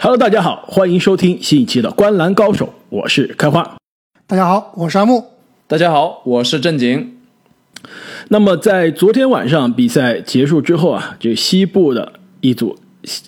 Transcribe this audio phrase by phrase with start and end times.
[0.00, 3.78] Hello，大家好，欢迎收听新一期的《观澜高手》，我是开花。
[4.28, 5.24] 大家好，我是阿木。
[5.66, 7.16] 大家好，我是正经。
[8.28, 12.78] 那么在昨天晚上比赛结束之后啊，这西部的一组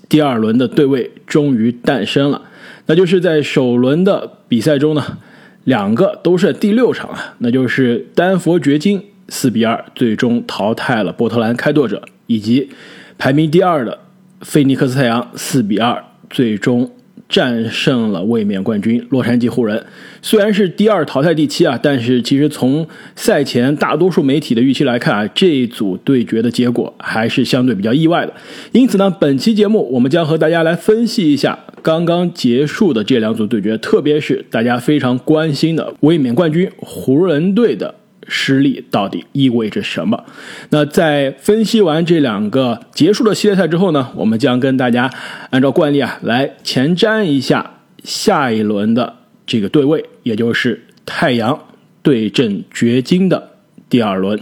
[0.08, 2.40] 第二轮的对位终于诞生了，
[2.86, 5.18] 那就是在首轮的比赛中呢，
[5.64, 12.70] 两个都是第六场啊，那就是丹佛掘金四比二最终淘汰了波特兰开拓者，以及
[13.18, 13.98] 排名第二的
[14.42, 16.04] 菲尼克斯太阳四比二。
[16.30, 16.90] 最终
[17.28, 19.84] 战胜了卫冕冠军洛杉矶湖人，
[20.22, 28.32] 虽然是第二淘汰第七啊，但是其实从赛前大多数媒体的预期来看啊，这一组对决的结果还是相对比较意外的。
[28.72, 37.94] 因此呢，本期节目我们将和大家来分析一下刚刚结束的这两组对决，特别是大家非常关心的卫冕冠军湖人队的。
[38.28, 40.24] 失利到底意味着什么？
[40.70, 45.10] 那在分析完这两个结束的系列赛之后呢，我们将跟大家
[45.50, 51.58] 按照惯例啊来前瞻一下下一轮的这个对位，也就是太阳
[52.02, 53.50] 对阵掘金的
[53.88, 54.38] 第二轮。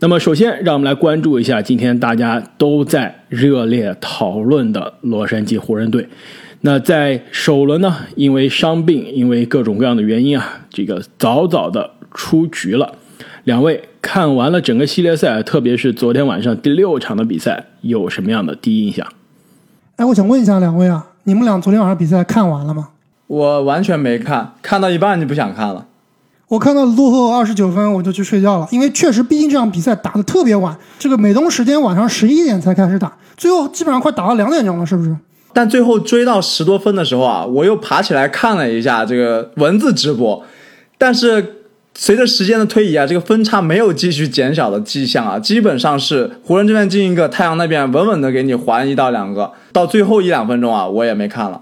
[0.00, 6.08] 那么首先，让我们来关注一下今天大家都在热烈讨论的洛杉矶湖人队。
[6.60, 12.94] 那在首轮呢，因为伤病，因为各种各样的原因啊，这个早早的出局了。
[13.48, 19.06] 两位看完了整个系列赛，特别是昨天晚上第六场的比赛，有什么样的第一印象？
[19.96, 22.90] 哎，我想问一下两位啊，你们俩昨天晚上比赛看完了吗？
[23.26, 25.86] 我完全没看，看到一半就不想看了。
[26.48, 35.16] 我看到落后二十九分，我就去睡觉了，因为确实，毕竟这场比赛打的特别晚，这个美东时间晚上十一点才开始打，最后基本上快打到两点钟了，是不是？
[35.54, 40.44] 但最后追到十多分的时候啊，我又爬起来看了一下这个文字直播，
[40.98, 41.54] 但是。
[42.00, 51.60] 随着时间的推移啊，这个分差没有继续减小的迹象啊，基本上是湖人这边进一个，太阳那边稳稳的给你还一到两个，到最后一两分钟啊，我也没看了。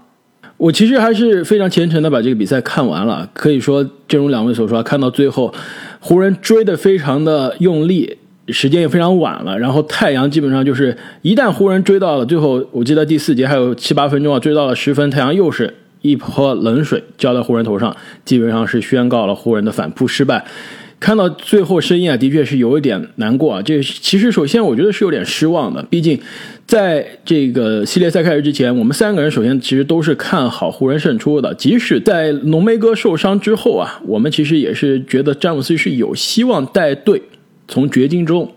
[0.57, 5.51] 我其实还是非常虔诚的把这个比赛看完了，可以说正如两位所说，看到最后，
[5.99, 8.19] 湖人追的非常的用力，
[8.49, 15.73] 时间也非常晚了，然后太阳基本上就是一旦湖人追到了最后，我记得第四节还有七八分钟啊，追到了十分，太阳又是。
[16.07, 20.45] 一泼冷水浇在湖人头上，基本上是宣告了湖人的反扑失败。
[20.99, 23.61] 看到最后声音啊，的确是有一点难过啊。
[23.61, 26.19] 这其实首先我觉得是有点失望的，毕竟
[26.65, 31.53] 在这个系列赛开始之前，我们三个人首先其实都是看好湖人胜出的。
[31.53, 37.21] 即使在浓眉哥受伤之后啊，我们其实也是觉得詹姆斯是有希望带队
[37.67, 38.51] 从绝境中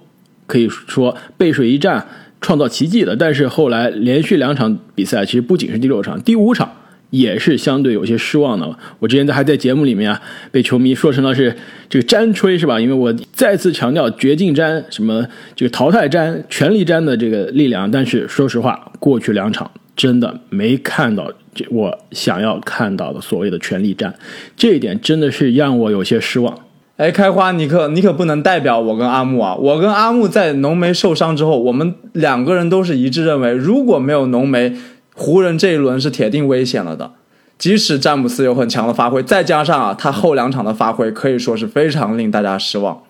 [0.47, 2.07] 可以说背水一战，
[2.41, 3.15] 创造奇迹的。
[3.15, 6.73] 但是后来连续两场比赛，其实不仅是第六场，第五场。
[7.11, 8.77] 也是相对有些失望的。
[8.99, 11.55] 我之前在还在节目里面啊，被球迷说成了是
[11.89, 12.81] 这个詹吹是吧？
[12.81, 17.91] 因为我再次强调绝境詹什么这个淘汰詹全力詹的这个力量。
[17.91, 24.15] 但是说实话，过去两场真的没看到这我想要看到的所谓的全力战，
[24.57, 26.57] 这一点真的是让我有些失望。
[26.97, 29.57] 哎，开花，你可你可不能代表我跟阿木啊！
[29.57, 34.77] 我跟阿木在浓眉受伤之后，我们两个人都是一致认为，如果没有浓眉。
[35.15, 37.13] 湖人这一轮是铁定危险了的，
[37.59, 43.03] 即使詹姆斯有很强的发挥，再加上啊，他后两场的发挥可以说是非常令大家失望。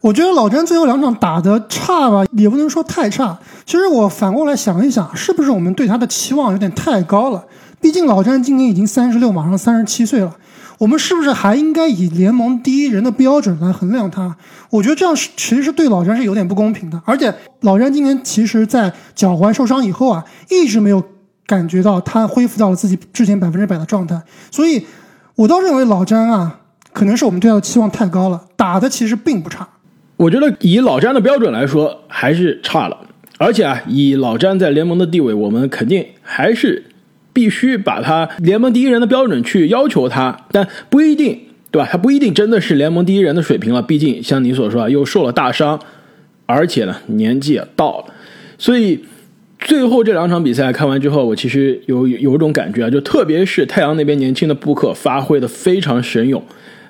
[0.00, 3.38] 我觉得老詹最后两场打的差吧，也不能说太差。
[3.64, 7.44] 其实我反过来想一想，是不是我们对他的期望有点太高了？
[7.80, 10.36] 毕竟老詹今年已经三十六，马上三十七岁了。
[10.82, 14.36] 我们是不是还应该以联盟第一人的标准来衡量他？
[14.68, 17.00] 我觉得这样是其实是对老詹是有点不公平的。
[17.04, 21.00] 而且老詹今年其实，在脚踝受伤以后啊，一直没有
[21.46, 24.20] 感觉到他恢复到了自己之前百分之百的状态。
[24.50, 24.84] 所以，
[25.36, 26.58] 我倒认为老詹啊，
[26.92, 28.42] 可能是我们对他的期望太高了。
[28.56, 29.68] 打的其实并不差。
[30.16, 32.98] 我觉得以老詹的标准来说，还是差了。
[33.38, 36.86] 而且啊，以老詹在联盟的地位，我们肯定还是。
[37.32, 41.38] 必须把他联盟第一人的标准去要求他，但不一定，
[41.70, 41.88] 对吧？
[41.90, 43.82] 他不一定真的是联盟第一人的水平了。
[43.82, 45.80] 毕竟像你所说啊，又受了大伤，
[46.46, 48.14] 而且呢年纪也到了。
[48.58, 49.04] 所以
[49.58, 56.42] 最后这两场比赛看完之后，我其实有有一种感觉啊，就特别是太阳那边年轻的布克发挥的非常神勇。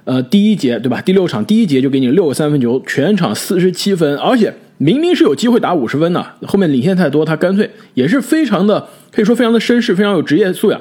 [0.04, 1.00] 呃，第一节对吧？
[1.00, 8.88] 第六场第一节就给你六个三分球，全场四十七分，而且明明是有机会打五十分的，后面领先太多，他干脆也是非常的。
[9.12, 10.80] 可以说非常的绅士，非常有职业素养。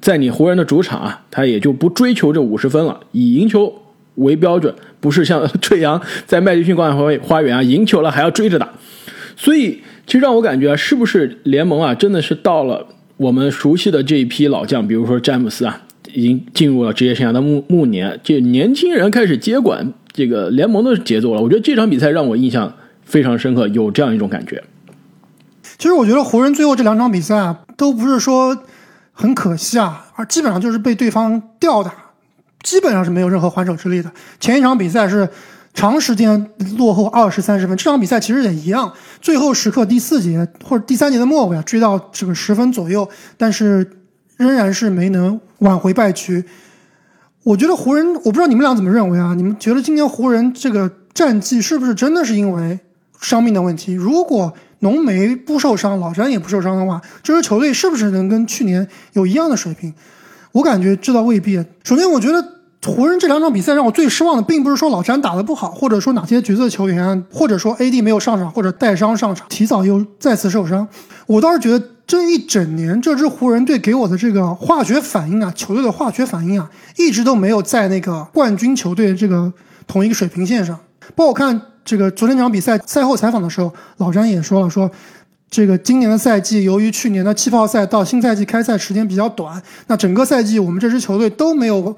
[0.00, 3.72] 在你湖人的主场啊，他也就不追求这五十分了，以赢球
[4.16, 8.68] 为标准，不是像吹阳在麦迪逊公园花园啊，赢球了还要追着打。
[9.36, 12.86] 所以，其实让我感觉啊，是不是联盟啊，真的是到了
[13.16, 15.80] 我们熟悉的这一批老将，比如说詹姆斯啊，
[16.12, 21.40] 已经进入了职业生涯的暮暮年，这年轻人开始接管这个联盟的节奏了。
[21.40, 22.72] 我觉得这场比赛让我印象
[23.04, 24.62] 非常深刻，有这样一种感觉。
[25.78, 28.56] 其实我觉得湖人最后这两场比赛啊，都不是说
[29.12, 31.92] 很可惜啊，而基本上就是被对方吊打，
[32.62, 34.10] 基本上是没有任何还手之力的。
[34.38, 35.28] 前一场比赛是
[35.74, 43.90] 长时间落后二十三十分，这场比赛其实也一样，最后时刻第四节或者第三节的末尾啊，追到这个十分左右，但是
[44.36, 46.44] 仍然是没能挽回败局。
[47.42, 49.34] 我觉得湖人，我不知道你们俩怎么认为啊？
[49.34, 52.78] 你们觉得今年湖人这个战绩是不是真的是因为
[53.22, 53.94] 伤病的问题？
[53.94, 59.94] 如果浓眉不受伤，老詹也不受伤的话，这支球队是不是能跟去年有一样的水平？
[60.52, 61.64] 我感觉这倒未必。
[61.82, 62.46] 首先，我觉得
[62.84, 70.86] 湖人这两场比赛让我最失望的，并不是说老詹打得不好，或者说哪些角色球员，或者说 AD 没有上场或者带伤上场，提早又再次受伤。
[71.26, 71.88] 我倒是觉得。
[72.04, 79.50] 这一整年，这支湖人队给我的这个化学反应啊，球队的化学反应啊，一直都没有在那个冠军球队这个
[79.86, 80.78] 同一个水平线上。
[81.14, 84.90] 包括我看这个昨天这场比赛赛后采访的时候，老詹也说了，说
[85.50, 91.94] 这个今年的赛季由于去年的气泡赛到新赛季开赛时间比较短，那整个赛季我们这支球队都没有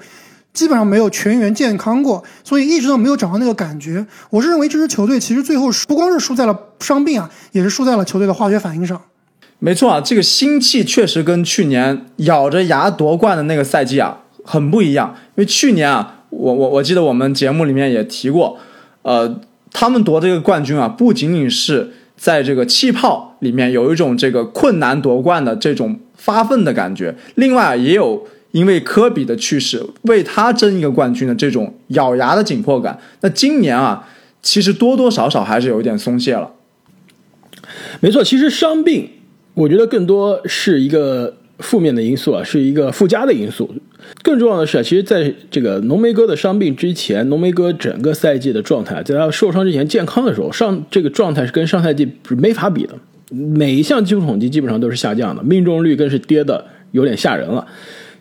[0.53, 4.05] 基本上没有全员健康过，所以一直都没有找到那个感觉。
[4.29, 9.01] 我是认为这支球队其实最后不光是输在了伤病啊，也是输在了球队的化学反应上。
[9.59, 15.15] 没错啊，这个心气确实跟去年咬着牙夺冠的那个赛季啊很不一样。
[15.35, 18.57] 因为去年啊，我我我记得我们节目里面也提过，
[19.01, 19.39] 呃，
[19.77, 32.97] 他们夺这个冠军啊，不仅仅是在这个气泡里面有一种这个困难夺冠的这种发奋的感觉，另外也有因为科比的去世为他争一个冠军的这种咬牙的紧迫感。
[33.19, 34.07] 那今年啊，
[34.41, 36.49] 其实多多少少还是有一点松懈了。
[37.99, 39.09] 没错，其实伤病。
[39.55, 43.69] 我觉得更多是一个负面的因素啊，是一个附加的因素。
[44.21, 52.93] 更重要的是啊，其实在这个浓眉哥的伤病之前，浓眉哥整个赛季的状态，在他受伤之前健康的时候，上这个状态是跟上赛季是没法比的。
[53.29, 57.65] 每一项技术统计基本上都是下降的，命中率更是跌的有点吓人了。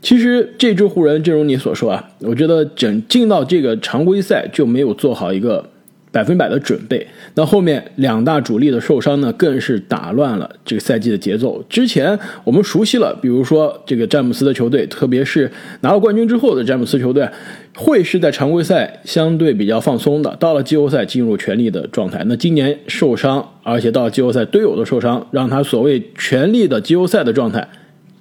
[0.01, 5.71] 其实这支湖人，正如你所说啊，我觉得整进到这个常规赛就没有做好一个。
[6.15, 11.61] 百分百的准备，那后面两大主力的受伤呢，更是打乱了这个赛季的节奏。
[11.69, 15.51] 之前我们熟悉了，比如说这个詹姆斯的球队，特别是
[15.81, 17.29] 拿了冠军之后的詹姆斯球队，
[17.75, 22.23] 会是在常规赛相对比较放松的，到了季后赛进入全力的状态。
[22.29, 27.69] 那今年受伤，而且到季后赛队友的受伤，让他所谓全力的季后赛的状态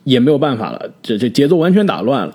[0.04, 2.34] 也没有办法了，这这节奏完全打乱了。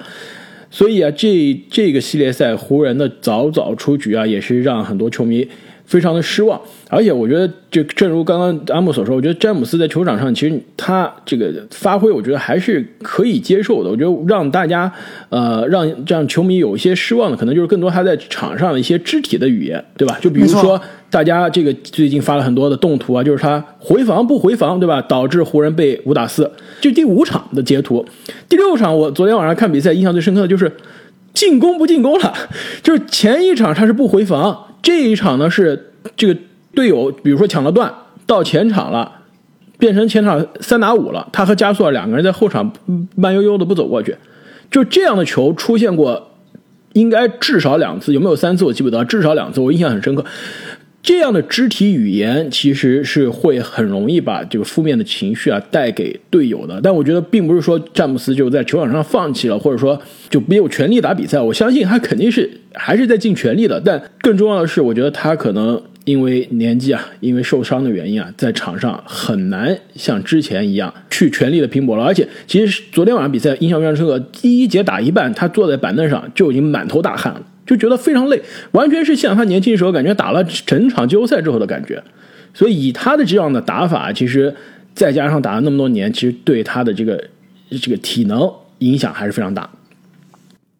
[0.70, 5.49] 所以啊，这这个系列赛湖人的早早出局啊，也是让很多球迷
[5.88, 6.61] 非常的失望。
[6.88, 13.90] 而且我觉得，就正如刚刚阿姆所说，我觉得詹姆斯在球场上其实他这个发挥，我觉得还是可以接受的。
[13.90, 14.90] 我觉得让大家
[15.31, 20.17] 呃让让球迷有一些失望的，可能就是更多他在场上的一些肢体的语言，对吧？
[20.20, 20.81] 就比如说。
[21.11, 25.00] 大家这个最近发了很多的动图啊，就是他回防不回防，对吧？
[25.00, 26.52] 导致湖人被五打四。
[26.82, 28.05] 就第五场的截图，
[28.46, 30.70] 第六场我昨天晚上看比赛，印象最深刻的就是
[31.38, 32.35] 进攻不进攻了。
[32.82, 36.40] 就是前一场他是不回防，这一场呢是这个
[36.75, 37.94] 队友，比如说抢了断
[38.26, 39.12] 到前场了，
[39.79, 42.73] 变成前场三打五了，他和加索尔两个人在后场
[43.14, 44.17] 慢悠悠的不走过去，
[44.69, 46.32] 就这样的球出现过，
[46.94, 50.25] 应该至少两次，有没有三次我记不得，至少两次，我印象很深刻。
[51.00, 61.40] 这样的肢体语言其实是会很容易把这个负面的情绪啊带给队友的，但我觉得并不是说詹姆斯就在球场上放弃了，或者说就没有全力打比赛。
[61.40, 72.05] 我相信他肯定是还是在尽全力的，但更重要的是，我觉得他可能因为年纪啊，因为受伤的原因啊，在场上很难像之前一样去全力的拼搏了。
[72.05, 77.43] 而且，其实昨天晚上比赛印象非常深刻，第一节打一半，他坐在板凳上就已经满头大汗了。
[77.68, 82.02] 就觉得非常累，完全是像他年轻时候感觉打了整场季后赛之后的感觉，
[82.54, 84.56] 所以以他的这样的打法，其实
[84.94, 87.22] 再加上打了那么多年，其实对他的这个
[87.82, 89.68] 这个体能影响还是非常大。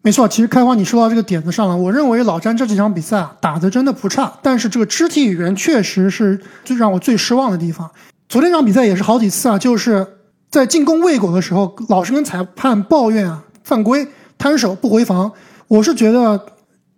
[0.01, 7.91] 没错，其实开花你说到这个点子上了，我认为老詹这几场比赛啊打的真的不差，但是这个肢体语言确实是最让我最失望的地方。
[8.31, 10.07] 昨天场比赛也是好几次啊，就是
[10.49, 15.31] 在进攻未果的时候，老是跟裁判抱怨啊犯规、摊手不回防，
[15.67, 16.41] 我是觉得。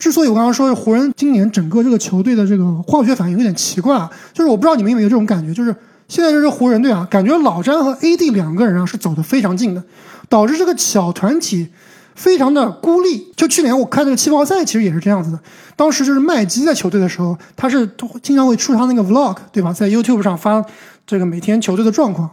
[0.00, 5.76] 之所以我刚刚说湖人今年整个这个球队的这个化学反应有点奇怪啊，就是我不知道你们有没有这种感觉，就是
[6.09, 9.85] 现在这支湖人队啊，感觉老詹和 AD 两个人啊是走得非常近的，
[10.30, 11.69] 导致这个小团体
[12.14, 13.30] 非常的孤立。
[13.37, 15.38] 就去年我看那个气泡赛，其实也是这样子的。
[15.76, 17.87] 当时就是麦基在球队的时候，他是
[18.23, 19.71] 经常会出他那个 vlog，对吧？
[19.71, 20.64] 在 YouTube 上发
[21.07, 22.30] 这个每天球队的状况。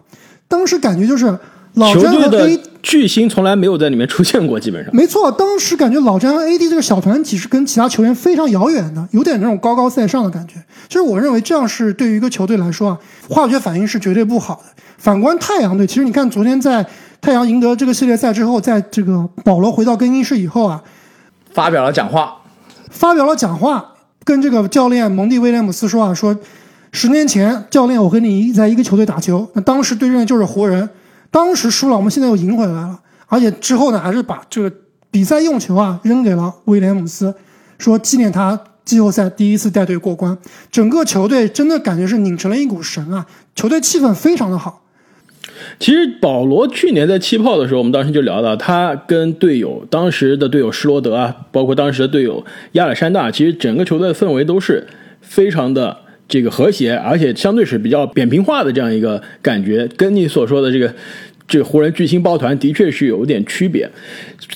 [0.47, 1.37] 当时感觉就是。
[1.77, 5.31] 老詹和 A 巨星从来没有在里面出现过，基本上没错。
[5.31, 10.55] 当时感觉老詹和 AD 这个小团体是跟其他球员非常遥远的，有点那种高高在上的感觉。
[10.87, 12.97] 其实我认为这样是对于一个球队来说啊，
[13.29, 14.83] 化学反应是绝对不好的。
[14.97, 16.83] 反观太阳队，其实你看昨天在
[17.21, 20.81] 太阳赢得这个系列赛之后，在这个保罗回到更衣室以后啊，
[21.51, 22.37] 发表了讲话，
[22.89, 23.93] 发表了讲话，
[24.23, 26.35] 跟这个教练蒙蒂威廉姆斯说啊，说
[26.91, 30.89] 十年前教练我跟你在一个球队打球，那当时对阵的就是湖人，
[31.31, 34.71] 当时输了，我们现在又赢回来了，而且之后呢，还是把这个
[35.11, 37.33] 比赛用球啊扔给了威廉姆斯，
[37.77, 40.37] 说纪念他季后赛第一次带队过关，
[40.71, 44.83] 整个球队真的感觉是拧成了一股绳啊，球队气氛非常的好。
[45.79, 54.87] 其实保罗去年在气泡的时候，我们当时就聊到他跟队友当时的队友施罗德啊，包括当时的队友亚历山大，其实整个球队的氛围都是
[55.21, 60.93] 非常的这个和谐，而且相对是比较扁平化的这样一个感觉，跟你所说的这个
[61.47, 63.89] 这湖人巨星抱团的确是有点区别。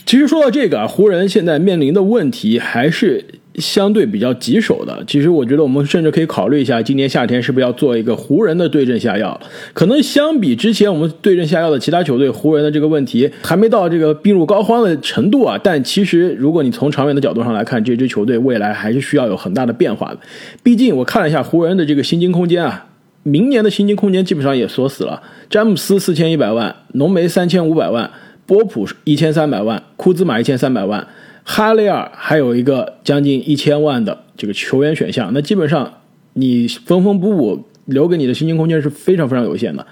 [0.05, 3.23] 其实说到这个，湖人现在面临的问题还是。
[3.61, 9.39] 相对比较棘手的，其实我觉得我们甚至可以考虑一下，今年夏天是不是要做一个湖人的对症下药？
[9.73, 15.57] 可能相比之前我们对症下药的其他球队，湖人的这个问题还没到这个病入膏肓的程度啊。
[15.63, 20.17] 但其实如果你从长远的角度上来看，这支球队未来还是需要有很大的变化的。
[20.63, 22.87] 毕竟我看了一下湖人的这个薪金空间啊，
[23.23, 25.21] 明年的薪金空间基本上也锁死了。
[25.49, 28.09] 詹姆斯四千一百万，浓眉三千五百万，
[28.45, 31.07] 波普一千三百万，库兹马一千三百万。
[31.53, 35.91] 哈雷尔还有一个将近一千万的这个球员选项，那基本上
[36.35, 39.85] 你缝缝补补留给你的薪金空间是非常非常有限的。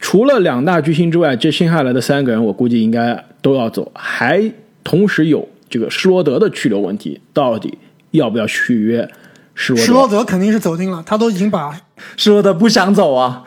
[0.00, 7.78] 除了两大巨星之外，这新下来的三个人，我估计应该都要走，还同时有这个施罗德的去留问题，到底
[8.10, 9.08] 要不要续约
[9.54, 9.86] 施罗德？
[9.86, 11.72] 施罗德肯定是走定了，他都已经把
[12.18, 13.44] 施罗德不想走啊，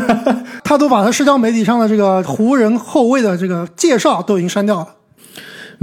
[0.64, 4.88] 他都把他社交媒体上的这个湖人后卫的这个介绍都已经删掉了。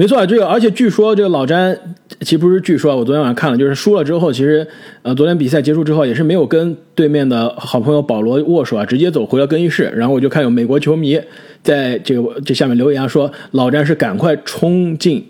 [0.01, 1.77] 没错，这个而且据说这个老詹，
[2.21, 4.67] 其实不是据说，我昨天晚上看了，就是输了之后，其实
[5.03, 9.93] 呃，昨天比赛结束之后也是没有跟对面的好朋友保罗握手啊，直接走回了更衣室。
[9.95, 11.21] 然后我就看有美国球迷
[11.61, 15.23] 在这个这下面留言说，老詹是赶快冲进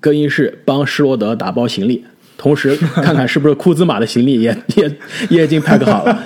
[0.00, 2.02] 更衣室帮施罗德打包行李，
[2.36, 4.90] 同时看看是不是库兹马的行李也也
[5.30, 6.18] 也已经 pack 好了。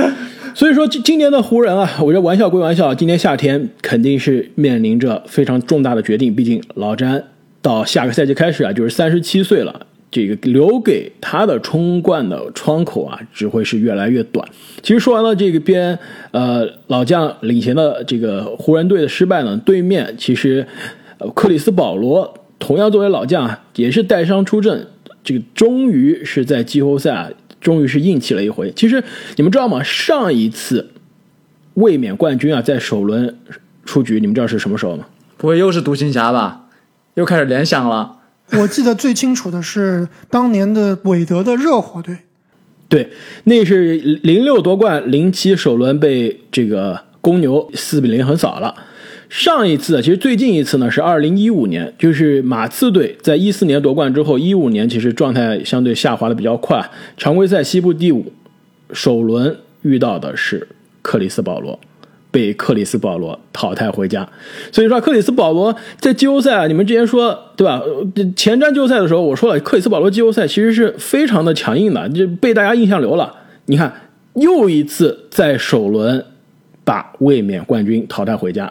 [0.54, 7.24] 所以说今今年的湖人啊，我觉得玩笑归玩笑，今年夏天肯定是面临着非常重大的决定，毕竟老詹。
[7.66, 14.48] 到下个赛季开始啊，就是三十七岁了，这个留给他的冲冠的窗口啊，只会是越来越短。
[14.84, 15.98] 其实说完了这个边，
[16.30, 20.64] 呃，老将领衔的这个湖人队的失败呢，对面其实，
[21.34, 24.86] 克里斯保罗同样作为老将啊，也是带伤出阵，
[25.24, 27.28] 这个终于是在季后赛啊，
[27.60, 28.70] 终于是硬气了一回。
[28.76, 29.02] 其实
[29.34, 29.82] 你们知道吗？
[29.82, 30.88] 上一次
[31.74, 33.36] 卫冕冠军啊，在首轮
[33.84, 35.04] 出局，你们知道是什么时候吗？
[35.36, 36.65] 不会又是独行侠吧？
[37.16, 38.16] 又开始联想了。
[38.56, 42.16] 我记得最清楚的是当年的韦德的热火队，
[42.88, 43.10] 对，
[43.44, 48.72] 那是零六夺冠，零七首轮被这个公牛四比零横扫了。
[49.28, 58.32] 上一次，其实最近一次呢是二零一五年，就是马刺队在一四年夺冠之后，一五年其实状态相对下滑的比较快，常规赛西部第五，
[58.92, 60.68] 首轮遇到的是
[61.02, 61.76] 克里斯保罗。
[62.36, 64.28] 被克里斯保罗淘汰回家，
[64.70, 67.80] 所以说克里斯保罗在季后赛啊，你们之前说对吧？
[68.36, 73.34] 前瞻季后赛的时候，我说了，克里斯保罗季后赛其实是非常的强硬的，就被大家印象留了。
[73.64, 73.90] 你看，
[74.34, 76.22] 又一次在首轮
[76.84, 78.70] 把卫冕冠军淘汰回家。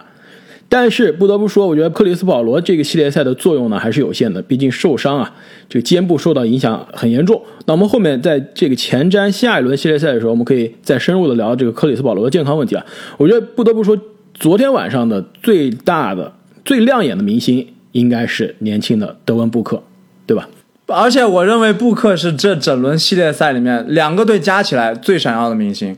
[0.68, 5.34] 但是不得不说，我觉得克里斯保罗这个系列赛的作用呢还是有限的，毕竟受伤啊，
[5.70, 7.40] 这个肩部受到影响很严重。
[7.66, 12.84] 那我们后面在这个前瞻下一轮系列赛的时候，我们可以再深入的聊这个克里斯保罗的健康问题啊。
[13.18, 13.96] 我觉得不得不说，
[14.34, 16.34] 昨天晚上的最大的、
[16.66, 19.82] 最亮眼的明星应该是年轻的德文布克，
[20.26, 20.50] 对吧？
[20.88, 25.96] 而且我认为布克是这整轮系列赛里面两个队加起来最闪耀的明星。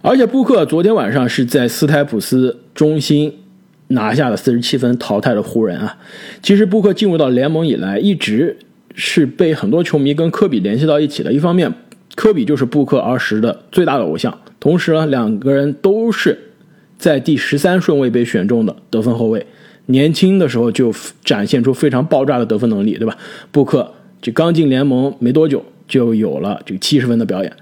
[0.00, 3.40] 而且布克昨天晚上是在斯台普斯中心。
[3.94, 5.96] 拿下了四十七分，淘汰了湖人啊！
[6.42, 8.56] 其实布克进入到联盟以来，一直
[8.94, 11.32] 是被很多球迷跟科比联系到一起的。
[11.32, 11.72] 一方面，
[12.14, 16.38] 科比就是布克儿时的最大的偶像，同时呢，两个人都是
[16.98, 19.46] 在第十三顺位被选中的得分后卫，
[19.86, 23.16] 年轻的时候就展现出非常爆炸的得分能力，对吧？
[23.50, 27.52] 布克就刚进联盟没多久，就有了这个七十分的表演。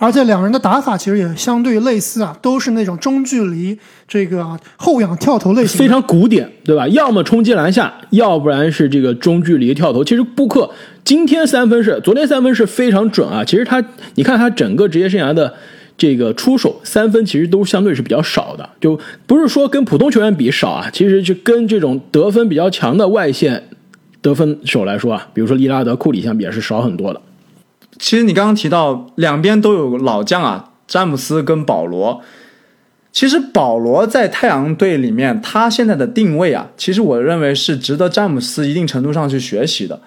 [0.00, 3.78] 而且两人的打法其实也相对类似啊，都是那种中距离
[4.08, 6.88] 这个后仰跳投类型，非常古典，对吧？
[6.88, 10.02] 要么冲击篮下，要不然是这个中距离跳投。
[10.02, 10.68] 其实布克
[11.04, 13.44] 今天三分是，昨天三分是非常准啊。
[13.44, 15.52] 其实他，你看他整个职业生涯的
[15.98, 23.62] 这个出手三分，其实都相对是比较少的，就不是说跟普通球员比少啊，其实就跟这种得分比较强的外线
[24.22, 27.20] 得分手来说啊，比如说利拉德、库里相比也是少很多的。
[28.00, 32.22] 其实你刚刚提到两边都有老将啊，詹姆斯跟保罗，
[33.12, 40.00] 其实保罗在太阳队里面，他现在的定位啊，其实我认为是值得詹姆斯一定程度上去学习的。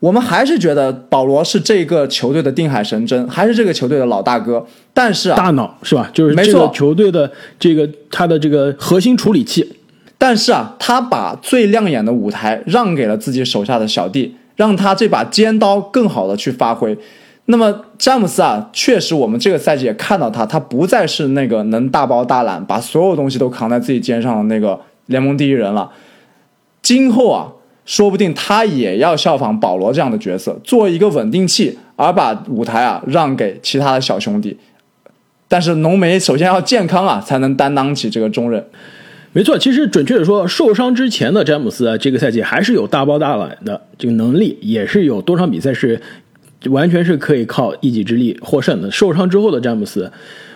[0.00, 4.66] 我们还是觉得保罗是这个球队的定海神针，还是这个球队的老大哥。
[4.94, 6.08] 但是啊，大脑是吧？
[6.14, 7.30] 就是没错球队的
[7.60, 9.76] 这个他的这个核心处理器。
[10.16, 16.98] 但是啊，他把最亮眼的舞台让给了自己手下的小弟，让他这把尖刀更好的去发挥。
[17.44, 25.92] 那么詹姆斯啊，确实我们这个赛季也看到他，他不再是那个能大包大揽，把所有东西都扛在自己肩上的那个联盟第一人了。
[26.82, 27.52] 今后啊，
[27.86, 34.58] 说不定他也要效仿保罗这样的角色，做一个稳定器，而把舞台啊让给其他的小兄弟。
[35.46, 38.66] 但是浓眉首先要健康啊，才能担当起这个重任。
[39.32, 46.00] 没错，其实准确的说，受伤之前的詹姆斯啊，这个赛季还是有大包大揽的这个能力，也是有多场比赛是
[46.66, 48.90] 完全是可以靠一己之力获胜的。
[48.90, 50.10] 受伤之后的詹姆斯，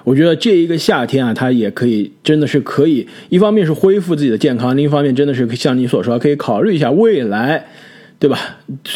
[0.05, 7.67] 我觉得这一个夏天啊，他也可以真的是可以，一方面是恢复自己的健康，另一方面真的是像你所说，可以考虑一下未来。
[8.19, 8.39] 对吧？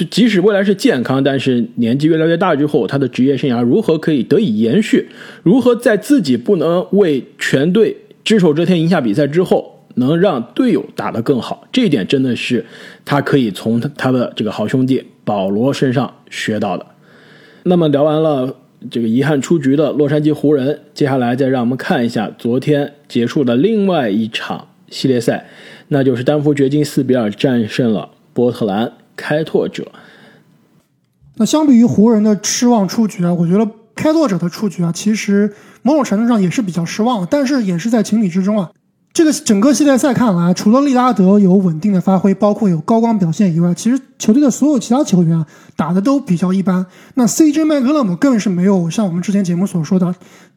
[0.08, 5.08] 即使未来是健康，但是年纪越来越大之后，他的职业生涯如何可以得以延续？
[5.42, 11.68] 如何在自己不能为全队只手遮天赢下比赛之后，能让队友打得更好？
[11.70, 12.66] 这一点真的是
[13.04, 16.84] 他可以从他的这个好兄弟保罗身上学到的。
[17.62, 18.56] 那么聊完了
[18.90, 25.46] 这个遗憾出局的洛杉矶湖人，接下来再让我们看一下昨天结束的另外一场系列赛，
[25.88, 28.92] 那就是丹佛掘金四比二战胜了波特兰。
[29.14, 29.92] 开拓者，
[31.36, 35.54] 那相比于湖人的失望出局啊，我觉得开拓者的出局啊，其实
[35.86, 38.68] 某种程度上也是比较失望，但是也是在情理之中啊。
[39.12, 46.84] 这个整个系列赛看来，除了利拉德有稳定的发挥，包括有高光表现以外，其实球队的所有其他球员啊打的都比较一般。
[47.14, 50.12] 那 CJ 麦克勒姆更是没有像我们之前节目所说的。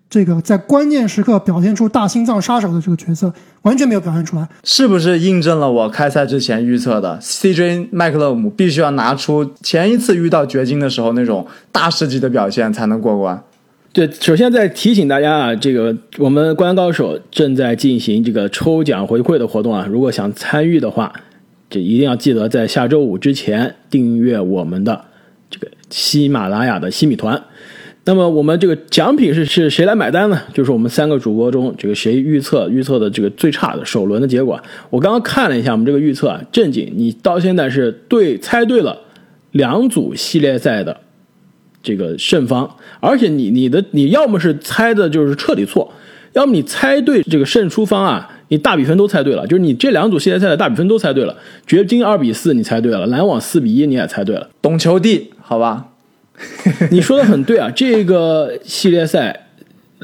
[0.09, 13.39] 这个在关键时刻表现出大心脏杀手的这个角色，完全没有表现出来，是不是印证了我开赛之前预测的？CJ 麦克勒姆必须要拿出前一次遇到掘金的时候那种大师级的表现才能过关。
[13.91, 21.11] 对，首先再提醒大家啊，这个我们观高手正在进行这个抽奖回馈的活动啊，如果想参与的话，
[21.69, 25.05] 这一定要记得在下周五之前订阅我们的
[25.49, 27.43] 这个喜马拉雅的西米团。
[28.05, 30.39] 那么我们这个奖品是是谁来买单呢？
[30.53, 34.59] 就是我们三个主播中，这个谁预测预测的这个最差的首轮的结果。
[34.91, 38.99] 我刚刚看了一下我们这个预测啊，正经，你到现在是对猜对了
[39.51, 40.95] 两组系列赛的
[41.81, 45.91] 这个胜方，而且你你的你要么是猜的就是彻底错，
[46.33, 51.35] 要么你猜对这个胜出方啊，你大比分都猜对了，就是你这两组系列赛的大比分都猜对了。
[51.65, 55.87] 掘金二比四你猜对了，篮网四比一你也猜对了，懂球帝好吧？
[56.91, 59.47] 你说的很对啊，这个系列赛，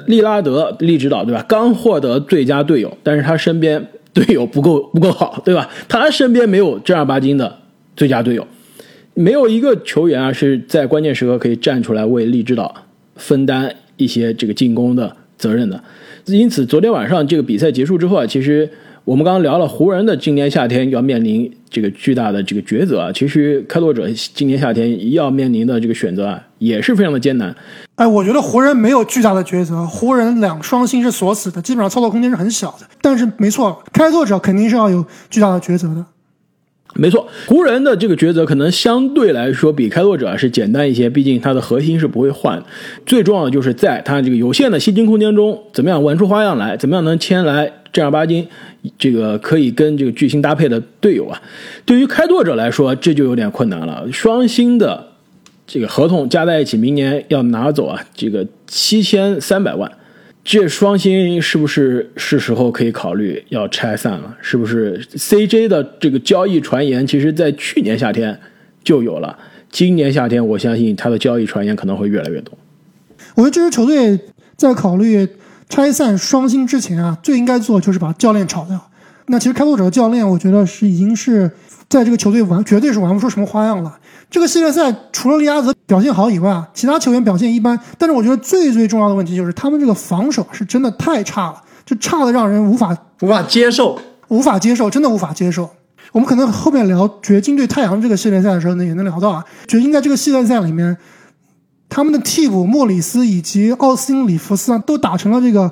[0.07, 1.45] 利拉德利指导对吧？
[1.47, 5.69] 刚获得最佳队友，但是他身边队友不够不够好，对吧？
[5.87, 7.59] 他身边没有正儿八经的
[7.95, 8.45] 最佳队友，
[9.15, 12.75] 没有一个球员啊是在关键时刻可以站出来为利指导
[13.15, 15.83] 分担一些这个进攻的责任的。
[16.25, 18.69] 因此，昨天晚上这个比赛结束之后啊，其实。
[19.05, 27.55] 我们刚刚聊了湖人的今年夏天要面临这个巨大的这个抉择啊，其实开拓者今年夏天要面临的这个选择啊，也是非常的艰难。
[27.97, 32.87] 哎，我觉得湖人没有巨大的抉择，湖人两双星是锁死的，基本上操作空间是很小的。
[32.99, 36.03] 但是没错，开拓者肯定是要有巨大的抉择的。
[36.97, 42.63] 没错，湖人的这个抉择可能相对来说比开拓者是简单一些，毕竟他的核心是不会换。
[43.05, 48.47] 最重要的就是在他这个有限的薪金空间中，怎么样玩出花样来，怎么样能签来正儿八经
[48.97, 51.41] 这个可以跟这个巨星搭配的队友啊。
[51.85, 54.07] 对于开拓者来说，这就有点困难了。
[54.13, 55.05] 双星的
[55.67, 59.91] 这个合同加在一起，明年要拿走啊，这个七千三百万。
[60.45, 64.37] 这双星是不是是时候可以考虑要拆散了？
[64.39, 68.39] 是不是 CJ 的这个交易传言，其实在去年夏天
[68.83, 69.35] 就有了。
[69.71, 72.55] 今年夏天，我相信他的交易传言可能会越来越多。
[73.33, 74.19] 我觉得这支球队
[74.55, 75.27] 在考虑
[75.67, 78.91] 拆散双星之前啊，最应该做就是把教练炒掉。
[79.25, 81.49] 那其实开拓者的教练，我觉得是已经是
[81.89, 83.97] 在这个球队玩，绝对是玩不出什么花样了。
[84.29, 87.79] 这个系列赛除了利亚德表现好以外啊，其他球员表现一般。
[87.97, 95.69] 但是我觉得最最重要的问题就是他们这个防守是真的太差了，就差的让人无法无法接受，无法接受，真的无法接受。
[96.11, 100.97] 我们可能后面聊掘金对太阳这个系列赛的时候呢，也能聊到啊，掘金在这个系列赛里面，
[101.87, 105.71] 他们的替补莫里斯以及奥斯汀里弗斯啊，都打成了这个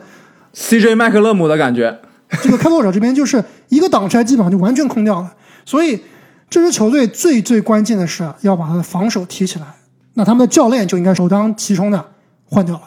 [0.53, 1.99] CJ 麦克勒姆的感觉。
[2.41, 5.31] 这个开拓者这边就是一个挡拆，基本上就完全空掉了，
[5.65, 5.99] 所以。
[6.49, 9.65] 这支球队最最关键的是要把他的防守提起来，
[10.13, 12.05] 那他们的教练就应该首当其冲的
[12.45, 12.81] 换掉了。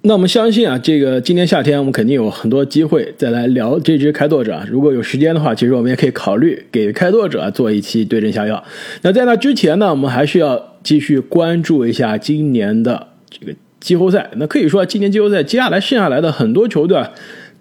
[0.00, 4.60] 那我们相信啊，这个今年夏天我们肯定有很多机会再来聊这支开拓者。
[4.68, 8.64] 如果有时间的话，其实我们也可以考虑给开拓者做一期对症下药。
[9.02, 14.28] 那在那之前呢，我们还是要继续关注一下今年的这个季后赛。
[14.34, 17.00] 那可以说，今年季后赛接下来剩下来的很多球队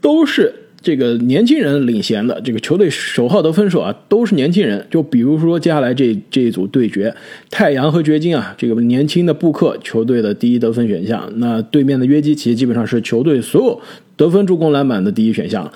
[0.02, 0.56] 都是。
[0.84, 4.86] 这个年轻人领衔的这个球队首号得分手啊，都是年轻人。
[4.92, 7.16] 就比如说接下来这这一组对决，
[7.50, 11.32] 太阳和掘金啊，这个年轻的布克球队的第一得分选项。
[11.38, 13.82] 那对面的约基奇基本上是球队所有
[14.18, 15.72] 得分、助攻、篮板的第一选项。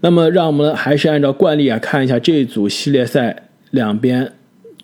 [0.00, 4.32] 那么让我们还是按照惯例啊，看一下这组系列赛两边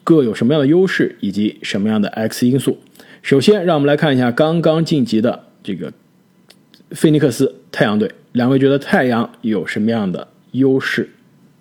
[0.04, 2.78] 各有什么样的优势以及什么样的 X 因素。
[3.22, 5.92] 首先，让我们来看一下刚刚晋级的这个
[6.90, 8.10] 菲尼克斯太阳队。
[8.32, 11.10] 两位觉得太阳有什么样的优势？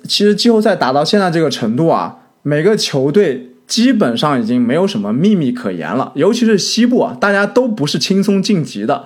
[0.07, 6.11] 其实季后赛打到现在这个程度啊，每个球队基本上已经没有什么秘密可言了。
[6.15, 9.05] 尤其是西部啊，大家都不是轻松晋级的，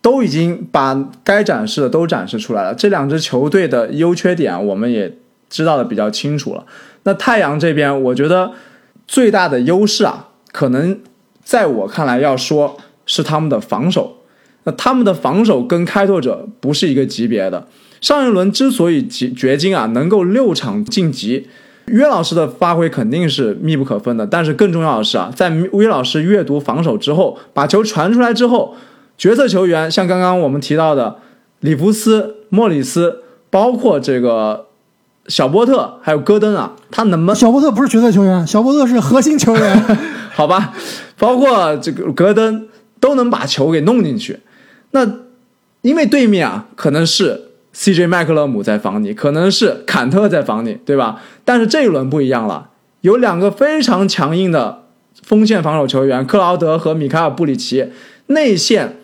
[0.00, 2.74] 都已经把该展示的都展示出来了。
[2.74, 5.18] 这两支球队的优缺点我们也
[5.50, 6.64] 知道的比较清楚了。
[7.02, 8.52] 那太阳这边，我觉得
[9.08, 11.00] 最大的优势啊，可能
[11.42, 14.17] 在我看来要说是他们的防守。
[14.72, 17.66] 他们的防守跟开拓者不是一个级别的。
[18.00, 21.48] 上一轮之所以掘掘金啊能够六场晋级，
[21.86, 24.26] 约老师的发挥肯定是密不可分的。
[24.26, 28.76] 但是更重要的是啊，在约老师阅读防守之后，把球传出来之后，
[29.16, 31.16] 角色球员像刚刚我们提到的
[31.60, 34.66] 里弗斯、莫里斯，包括这个
[35.26, 37.34] 小波特还有戈登啊，他能不能？
[37.34, 39.96] 小波特不是角色球员，小波特是核心球员。
[40.32, 40.72] 好吧，
[41.18, 42.68] 包括这个戈登
[43.00, 44.38] 都能把球给弄进去。
[44.90, 45.06] 那，
[45.82, 51.20] 因为对面啊，可能是 CJ 麦克勒姆在防你，可能是坎特在防你，对吧？
[51.44, 52.70] 但是这一轮不一样了，
[53.02, 54.84] 有两个非常强硬的
[55.22, 57.92] 锋线防守球员，克劳德和米卡尔布里奇。
[58.26, 58.96] 内线，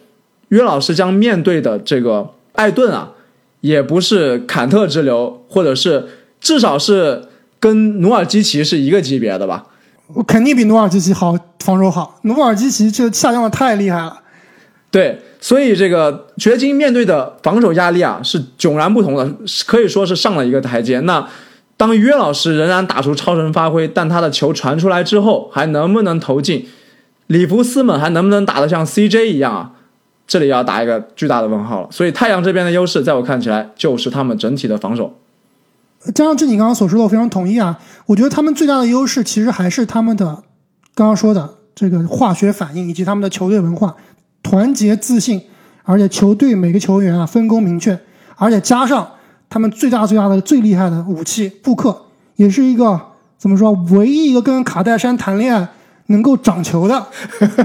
[0.48, 3.12] 约老师将面对的这个艾顿啊，
[3.60, 6.08] 也不是坎特之流，或者是
[6.40, 7.28] 至少是
[7.60, 9.66] 跟努尔基奇是一个级别的吧？
[10.14, 14.20] 我肯定比努尔基奇好防守好，努尔基奇这下降的太厉害了。
[14.90, 15.20] 对。
[15.44, 19.30] 所以这个掘金面对的防守压力啊是迥然不同的，
[19.66, 21.00] 可以说是上了一个台阶。
[21.00, 21.28] 那
[21.76, 26.66] 当约老师仍然打出超神发挥，但他的球传出来之后还能不能投进？
[27.26, 29.72] 里弗斯们还能不能打得像 CJ 一样啊？
[30.26, 31.88] 这里要打一个巨大的问号了。
[31.90, 35.18] 所以太阳这边的优势，在我看起来就是他们整体的防守。
[36.14, 37.78] 加上这你刚刚所说的，我非常同意啊。
[38.06, 40.42] 我觉得他们最大的优势其实还是他们的
[40.94, 43.94] 刚刚说的这个化学反应以及他们的球队文化。
[44.44, 45.42] 团结自信，
[45.82, 47.98] 而且球队每个球员啊分工明确，
[48.36, 49.08] 而且加上
[49.50, 52.02] 他们最大最大的最厉害的武器布克，
[52.36, 53.00] 也是一个
[53.36, 55.66] 怎么说唯一一个跟卡戴珊谈恋爱
[56.06, 57.06] 能够长球的，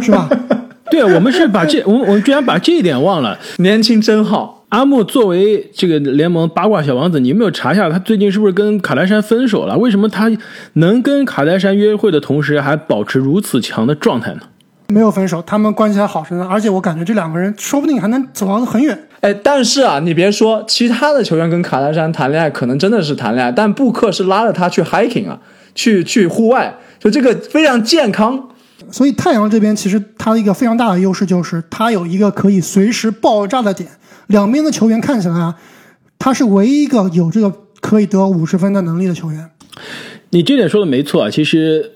[0.02, 0.28] 是吧？
[0.90, 4.66] 对，我们是把这我们我们居然把这一点忘了，年轻真好。
[4.70, 9.76] 阿木作为这个联盟八卦小王子，你有没有查一下他最近是不是跟卡戴珊分手了？
[9.78, 10.32] 为什么他
[10.74, 14.42] 能跟卡戴珊约会的同时还保持如此强的状态呢？
[14.90, 16.48] 没有分手，他们关系还好着呢。
[16.50, 18.98] 而且我感觉这两个人说不定还能走到很远。
[19.22, 25.40] 哎，但是啊，你别说，其他的球员跟卡戴珊谈恋爱，可能真的是谈恋爱，但布克是拉着他去 hiking 啊，
[25.76, 28.50] 去去户外，就这个非常健康。
[28.90, 33.90] 所以太阳这边其实它的一个非常大的优势就是它有一个可以随时爆炸的点。
[34.28, 35.56] 两边的球员看起来啊，
[36.18, 39.52] 他是唯一一个有这个可以得五十分的能力的球员。
[40.32, 41.92] 你这点说的没错啊，其实。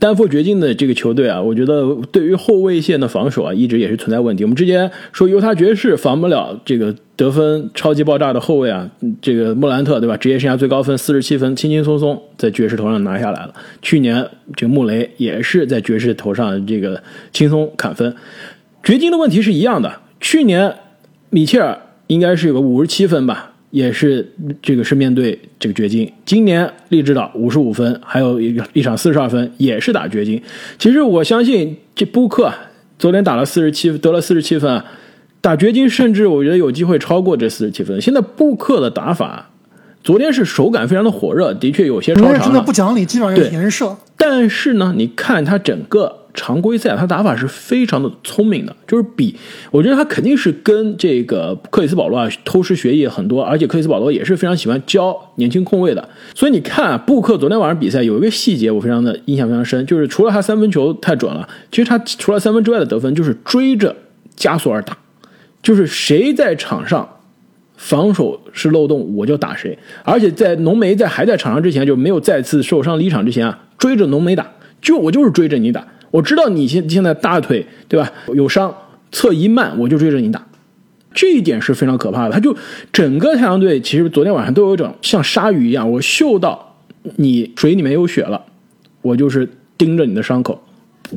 [0.00, 4.42] 丹佛掘金的这个球队啊，我觉得对于后卫线的防守啊，一直也是存在问题。
[4.44, 8.90] 我们之前说犹他爵士防不了这个得分超级爆炸的后卫啊，
[9.22, 10.16] 这个莫兰特对吧？
[10.16, 13.54] 职业生涯最高分四十七分，轻轻松松在爵士头上拿下来了。
[13.80, 17.02] 去年这个穆雷也是在爵士头上这个
[17.32, 18.14] 轻松砍分。
[18.82, 20.74] 掘金的问题是一样的，去年
[21.30, 21.78] 米切尔
[22.08, 23.49] 应该是有个五十七分吧。
[23.70, 24.28] 也是
[24.60, 30.42] 这个是面对这个掘金，今年励志岛五十五分，还有一一场四十二分，也是打掘金。
[30.78, 32.52] 其实我相信这布克
[32.98, 34.84] 昨天打了四十七，得了四十七分啊，
[35.40, 38.00] 打掘金甚至我觉得有机会超过这四十七分。
[38.00, 39.50] 现在布克的打法，
[40.02, 42.40] 昨天是手感非常的火热，的确有些超常。
[42.42, 43.96] 真的不讲理，基本上是颜射。
[44.16, 46.19] 但是呢，你看他整个。
[46.32, 49.34] 常规赛啊他打法是非常的聪明的，就是比
[49.70, 56.08] 我觉得他肯定是跟这个克里斯保罗啊偷师学艺很多，而且克里斯保罗也是非常喜欢教年轻控卫的。
[56.34, 63.94] 所以你看啊布克昨天晚上比赛有一个细节我非常的印象非常深，就是除了他三分球太准了，其实他除了三分之外的得分就是追着
[64.36, 64.96] 加索尔打，
[65.62, 67.16] 就是谁在场上
[67.76, 74.46] 防守是漏洞我就打谁，而且在浓眉在还在场上之前就没有再次受伤离场之前啊追着浓眉打，
[74.80, 75.86] 就我就是追着你打。
[76.10, 78.74] 我知道你现现在大腿对吧有伤，
[79.12, 80.44] 侧移慢，我就追着你打。
[81.12, 82.32] 这一点是非常可怕的。
[82.32, 82.56] 他就
[82.92, 86.76] 整个太阳队其实昨天晚上都有一种像鲨鱼一样，我嗅到
[87.16, 88.40] 你水里面有血了，
[89.02, 90.62] 我就是盯着你的伤口，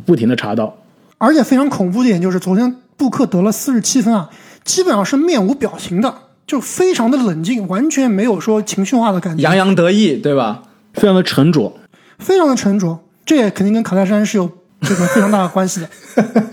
[0.06, 0.76] 不停的插刀。
[1.18, 4.30] 而且非常恐怖的一点就是，昨天布克得了四十七分啊，
[4.64, 6.14] 基本上是面无表情的，
[6.46, 10.64] 就非常的冷静，完全没有说情绪化的感觉，洋洋得意，对吧？
[10.94, 11.72] 非常的沉着，
[12.18, 13.00] 非常的沉着。
[13.26, 14.50] 这也肯定跟卡戴珊是有
[14.84, 15.90] 这个非常大的关系的。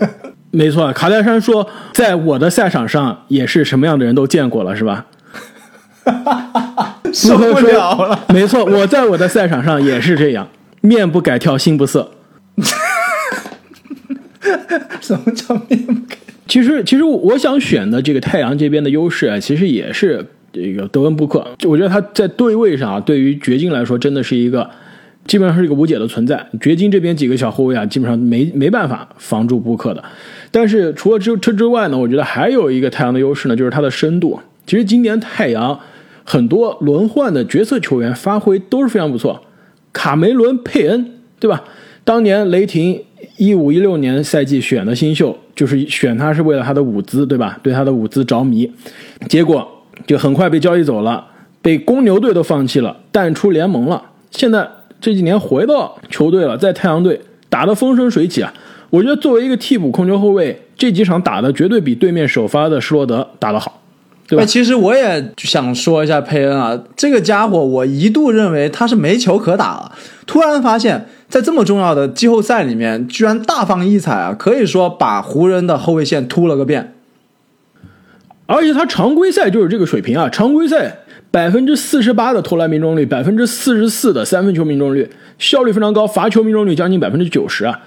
[0.51, 5.05] 没错，卡戴珊说，在我的赛场上也是什么样的人都见过了，是吧？
[7.13, 8.25] 受不了了。
[8.29, 10.47] 没错，我在我的赛场上也是这样，
[10.81, 12.11] 面不改跳心不涩。
[14.99, 16.17] 什么叫面不改？
[16.47, 21.45] 其实，其实我想选的这个太阳这边的优势啊，其实也是这个德文布克。
[21.65, 24.69] 我觉得他在对位上啊，对于掘金来说，真的是一个
[25.31, 26.45] 基本上是一个无解的存在。
[26.59, 30.03] 掘金这边几个小后卫啊，基本上没没办法防住布克的。
[30.51, 34.37] 但是除了这这之外呢，我觉得还有一个太阳的优势呢，就是它的深度。
[34.65, 35.79] 其实今年太阳
[36.25, 39.41] 很多轮换的角色球员发挥都是非常不错，
[39.93, 41.63] 卡梅伦·佩恩，对吧？
[42.03, 43.01] 当年雷霆
[43.37, 47.57] 一五一六年赛季选的新秀，就是选他是为了他的舞姿，对吧？
[47.63, 48.69] 对他的舞姿着迷，
[49.29, 49.65] 结果
[50.05, 51.25] 就很快被交易走了，
[51.61, 54.03] 被公牛队都放弃了，淡出联盟了。
[54.29, 54.67] 现在
[55.01, 58.53] 这几年回到球队了，在太阳队打得风生水起啊！
[58.91, 63.81] 我觉得作为一个替补控球后卫，这几场打的绝对比对面首发的施罗德打得好，
[64.27, 64.45] 对吧？
[64.45, 69.91] 其实我也想说一下佩恩啊，这个家伙我一度认为他是没球可打了，
[70.27, 74.35] 突然发现，在这么重要的季后赛里面，居然大放异彩啊！
[74.37, 76.93] 可以说把湖人的后卫线突了个遍。
[78.51, 80.93] 而且他常规赛就是这个水平啊，常规赛
[81.31, 85.09] 百分之四十八的投篮命中率，百分之四十四的三分球命中率，
[85.39, 87.79] 效率非常高，罚球命中率将近百分之九十啊。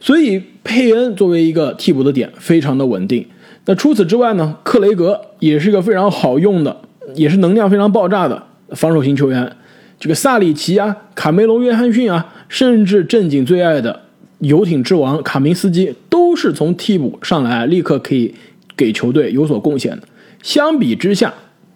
[0.00, 3.24] 所以佩恩作为一个替补的点，非常的稳定。
[3.66, 6.76] 那除此之外呢，克雷格也是一个非常好用的，
[7.14, 9.56] 也是能量非常爆炸的防守型球员。
[10.00, 14.00] 这个萨里奇啊，卡梅隆·约翰逊啊，甚至正经最爱的
[14.38, 18.34] 游艇之王卡明斯基，都是从替补上来，立刻可以
[18.80, 20.08] 给球队有所贡献的。
[20.42, 21.34] 相比之下，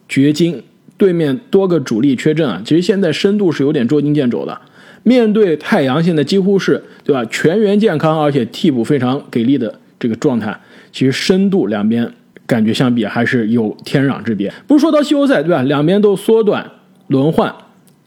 [0.08, 0.62] 掘金
[0.96, 4.58] 对面多个主力缺阵啊，其实现在深度是有点捉襟见肘的。
[5.02, 7.22] 面对太阳，现在几乎是对吧？
[7.26, 10.58] 全员健康，而且替补非常给力的这个状态，
[10.92, 12.10] 其实深度两边
[12.46, 14.50] 感觉相比还是有天壤之别。
[14.66, 15.60] 不是说到季后赛对吧？
[15.64, 16.70] 两边都缩短
[17.08, 17.54] 轮换，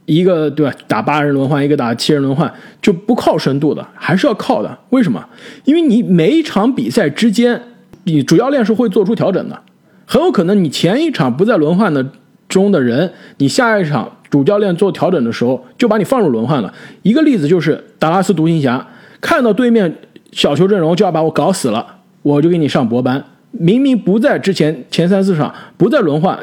[0.07, 0.73] 一个对吧？
[0.87, 4.79] 打八人轮换，一个打七人轮换，就不靠深度的，还是要靠的。
[4.89, 5.23] 为什么？
[5.65, 7.61] 因为你每一场比赛之间，
[8.07, 9.61] 你主教练是会做出调整的，
[10.05, 12.03] 很有可能你前一场不在轮换的
[12.49, 14.11] 中的人，你下一场。
[14.29, 16.73] 主教练做调整的时候，就把你放入轮换了。
[17.01, 18.85] 一个例子就是达拉斯独行侠，
[19.21, 19.99] 看到对面
[20.33, 23.23] 小球阵容就要把我搞死了，我就给你上博班。
[23.51, 26.37] 明明不在之前前三四场不在轮换，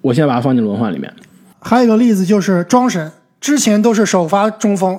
[0.00, 1.12] 我现在把它放进轮换里面。
[1.60, 4.98] 还有一个例子就是庄神，之前都是首发中锋，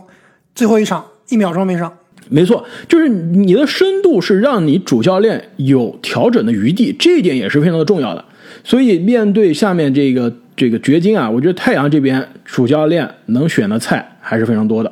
[0.54, 1.92] 最后一场一秒钟没上。
[2.30, 8.24] 没错，就是你的深度是让你主教练有调整的余地，这一点也是非常的重要的。
[8.64, 10.34] 所以面对下面这个。
[10.60, 14.92] 这个掘金啊，我觉得太阳这边主教练能选的菜还是非常多的。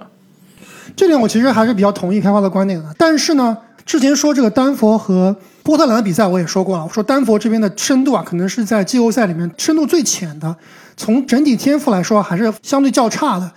[0.96, 2.86] 这点我其实还是比较同意开发的观点的。
[2.98, 10.56] 但是呢，之前说这个丹佛和波特兰的比赛我也说过了，我说丹佛这边的深度啊，可能是在季后赛里面深度最浅的，
[10.96, 13.52] 从整体天赋来说还是相对较差的。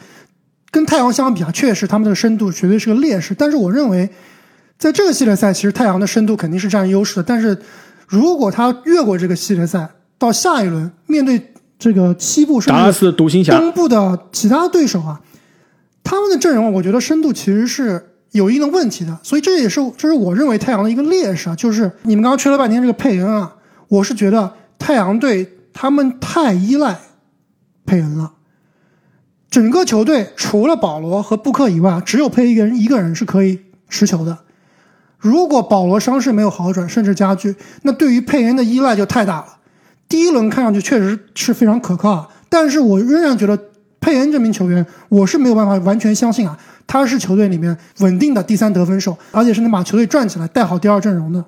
[0.70, 3.35] 跟太阳相比啊，确实他们的深度绝对是个劣势。
[3.35, 4.09] 但是我认为，
[4.78, 7.22] 在这个系列赛，其实太阳的深度肯定是占优势的。
[7.22, 7.59] 但是
[8.06, 11.46] 如果他越过这个系列赛，到下一轮面对。
[11.83, 13.11] 这个西部甚至
[13.50, 15.18] 东部的其他对手啊，
[16.04, 23.50] 他们的阵容我觉得深度其实是有一定的问题的，所以这也是这是我认为太阳的一个劣势啊，就是你们刚刚吹了半天这个佩恩啊，
[23.88, 27.00] 我是觉得太阳队他们太依赖
[27.87, 28.30] 佩恩了，
[29.50, 33.58] 整个球队除了保罗和布克以外，只有佩一个人一个人是可以
[33.88, 34.38] 持球的，
[35.18, 39.46] 如果保罗伤势没有好转甚至加剧，那对于佩恩的依赖就太大了。
[40.08, 43.58] 第一轮看上去确实是非常可靠，但是我仍然觉得
[44.00, 51.44] 佩恩这名球员，我是没有办法完全相信啊，他是球队里面稳定的第三得分手，而且是能把球队转起来、带好第二阵容的。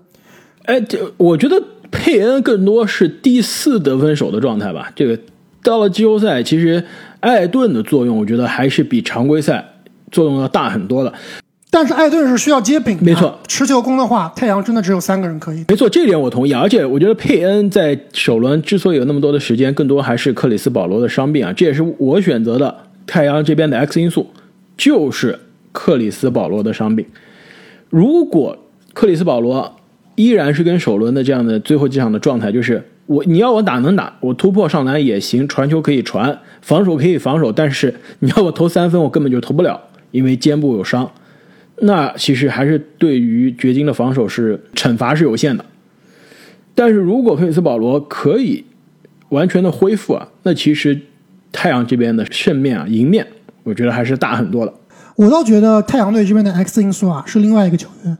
[0.65, 1.61] 哎，这我觉得
[1.91, 4.91] 佩恩更多是第四得分手的状态吧。
[4.95, 5.19] 这个
[5.63, 6.85] 到了季后赛，其实
[7.23, 9.65] 艾顿的作用，我觉得还是比常规赛
[10.11, 11.13] 作用要大很多的。
[11.71, 13.39] 但是艾顿是需要接饼，没错。
[13.49, 15.65] 持球攻的话，太阳真的只有三个人可以。
[15.69, 16.53] 没错，这点我同意。
[16.53, 21.53] 而且我觉得佩恩在首轮之所以有那么多的时间，更多还是克里斯保罗的伤病啊。
[21.53, 24.27] 这也是我选择的太阳这边的 X 因素，
[24.77, 25.39] 就是
[25.73, 27.07] 克里斯保罗的伤病。
[27.89, 28.59] 如果
[28.93, 29.77] 克里斯保罗
[30.17, 39.79] 依然是跟首轮的这样的最后几场的状态，就是我你要我打能打，我突破上篮也行，传球可以传，防守可以防守，但是你要我投三分，我根本就投不了，
[40.13, 41.11] 因为肩部有伤。
[41.81, 45.63] 那其实还是对于掘金的防守是惩罚是有限的。
[46.75, 48.65] 但是如果克里斯保罗可以
[49.29, 50.99] 完全的恢复啊，那其实
[51.53, 53.27] 太阳这边的胜面啊、赢面，
[53.65, 54.73] 我觉得还是大很多的。
[55.17, 58.17] 我倒觉得太阳队这边的 X 因素啊是另外一个球员。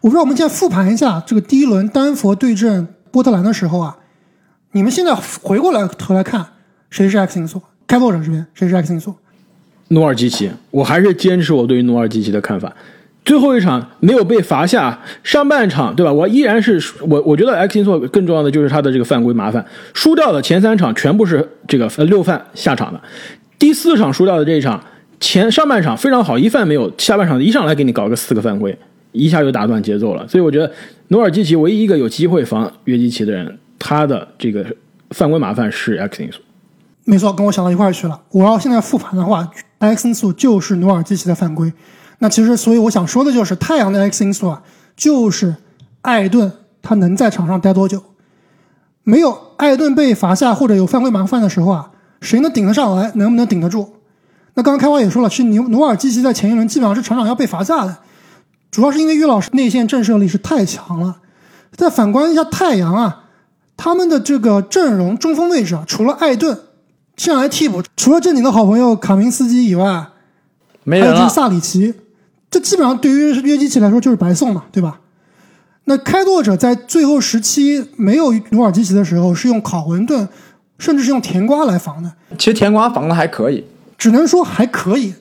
[0.00, 3.96] 我不知道我们现在复盘一下这个第一轮丹佛对阵波特兰的时候啊，
[4.76, 6.44] 你们现在回过来头来看，
[6.90, 7.62] 谁是 X 因素？
[7.86, 9.14] 开拓者这边谁是 X 因素？
[9.88, 12.74] 努尔基奇，我还是坚持我对于努尔基奇的看法。
[13.24, 16.12] 最后一场没有被罚下，上半场对吧？
[16.12, 19.64] 我依然是我，我觉得 X 因素更重要的就是他的这个犯规麻烦。
[19.92, 23.00] 输掉的前三场全部是这个呃六犯下场的，
[23.56, 24.84] 第四场输掉的这一场
[25.20, 28.76] 前上半场非常好，一犯没有，下半场一上来给你搞个四个犯规，
[29.12, 30.26] 一下就打断节奏了。
[30.26, 30.68] 所以我觉得
[31.08, 34.64] 努尔基奇唯一一个有机会防约基奇的人，他的这个
[35.10, 36.40] 犯规麻烦是 X 因素。
[37.04, 38.20] 没错，跟我想到一块儿去了。
[38.30, 41.72] 我要现在复盘的话，X 因素就是努尔基奇的犯规。
[42.18, 44.62] 那其实，所以我想说的就是，太阳的 X 因素啊，
[44.96, 45.56] 就是
[46.00, 48.02] 艾顿他能在场上待多久。
[49.02, 51.90] 没有艾顿被罚下或者有犯规麻烦的时候啊，
[52.22, 53.92] 谁能顶得上来，能不能顶得住？
[54.54, 57.98] 那刚刚开花也说了，是努努尔基奇在前一轮基本上是场场要被罚下的，
[58.70, 61.16] 主要是因为于老师内线震慑力是太强了。
[61.72, 63.23] 再反观一下太阳啊，
[63.76, 66.58] 他们的这个阵容中锋位置啊，除了艾顿
[67.16, 70.06] 上来替补，除了正经的好朋友卡明斯基以外，
[70.84, 71.28] 没人了。
[71.28, 71.94] 萨里奇。
[72.50, 75.00] 这基本上对于约基奇来说就是白送嘛，对吧？
[75.86, 80.28] 那开拓者在最后时期没有努尔基奇的时候，是用考文顿，
[80.78, 82.12] 甚至是用甜瓜来防的。
[82.38, 83.64] 其实甜瓜防的还可以，
[83.98, 85.14] 只能说还可以。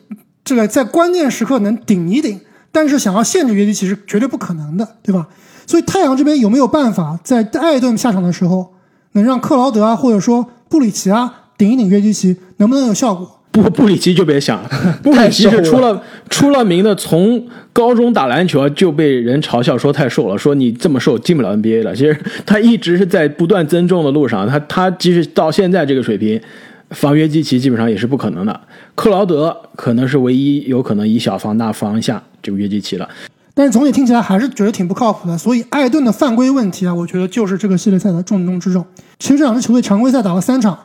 [0.46, 2.40] 这个在关键时刻能顶一顶，
[2.72, 5.28] 但是想要限制约基奇是绝对不可能的，对吧？
[5.66, 8.74] 所以太阳这边有没有办法在艾顿下场的时候，
[9.14, 13.40] 能让克劳德啊，或者说布里奇啊顶一顶约基奇，能不能有效果？
[13.52, 14.70] 布布里奇就别想了，
[15.04, 21.96] 布里奇是出了出了名的，从高中打篮球就被人嘲笑说太瘦了，说你这么瘦进不了 NBA 了。
[21.96, 26.42] 其实他一直是在不断增重的路上，他他即使到现在这个水平，
[26.90, 28.60] 防约基奇基本上也是不可能的。
[28.96, 33.08] 克劳德可能是唯一有可能以小防大防一下这个约基奇了，
[33.56, 35.38] 但是总体听起来还是觉得挺不靠谱的。
[35.38, 38.86] 所以艾顿的犯规问题啊，我觉得就是这个系列赛的重中之重。
[39.20, 40.78] 其实这两支球队常规赛打了三场。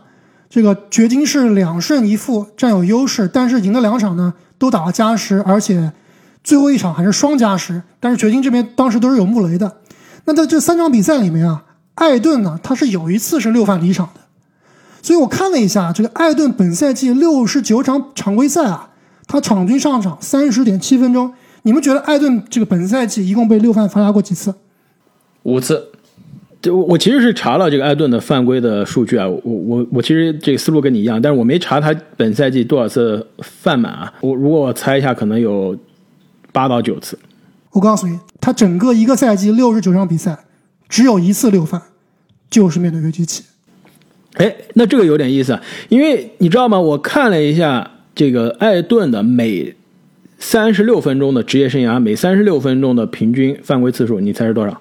[0.50, 5.92] 这个掘金是两胜一负，占有优势，但是赢的两场呢都打了加时，而且
[6.42, 7.83] 最后一场还是双加时。
[8.00, 9.76] 但是掘金这边当时都是有穆雷的。
[10.24, 11.64] 那在这三场比赛里面啊，
[11.96, 14.20] 艾顿呢他是有一次是六犯离场的。
[15.02, 18.90] 所以我看了一下这个艾顿本赛季六十九场常规赛啊，
[19.26, 21.33] 他场均上场三十点七分钟。
[21.68, 24.54] 你们觉得艾顿这个本赛季一共被六犯罚下过几次？
[25.42, 25.90] 五次。
[26.62, 34.11] 对，我其实是查了这个艾顿的犯规的数据啊，我我我其实这个思路跟你一样，但是我没查他本赛季多少次犯满啊。
[34.22, 35.76] 我如果我猜一下，可能有
[36.52, 37.18] 八到九次。
[37.72, 40.38] 我告诉你，他整个一个赛季六十九场比赛，
[40.88, 41.83] 只有一次六犯，
[42.48, 43.44] 就是面对约基奇。
[44.37, 46.81] 哎，那这个有点意思啊，因为你知道吗？
[46.81, 49.74] 我看了一下这个艾顿的每
[50.38, 54.81] 三十六分钟的职业生涯，每三十六分钟的平均犯规次数，你猜是多少？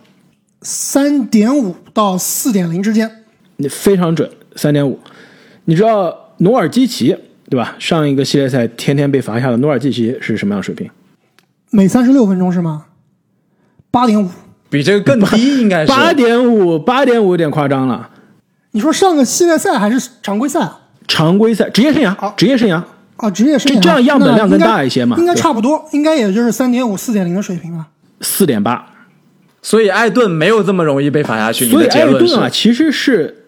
[0.61, 3.23] 三点五到四点零之间，
[3.57, 4.99] 你非常准，三点五。
[5.65, 7.17] 你知道努尔基奇
[7.49, 7.75] 对吧？
[7.79, 10.89] 上一个系列赛天天被罚下的努尔基奇是什么样水平？
[11.71, 12.85] 每三十六分钟是吗？
[13.89, 14.29] 八点五，
[14.69, 18.09] 比这个更低，应该是八点五，八点五有点夸张了。
[18.71, 20.69] 你说上个系列赛还是常规赛？
[21.07, 22.83] 常规赛，职业生涯，职业生涯
[23.17, 25.17] 啊，职业生涯，这样样本量更大一些嘛？
[25.17, 27.87] 应该差不多，应该也就是三点五、四点零的水平吧？
[28.21, 28.85] 四点八。
[29.61, 31.67] 所以艾顿没有这么容易被罚下去。
[31.67, 33.43] 所以艾顿啊，其实是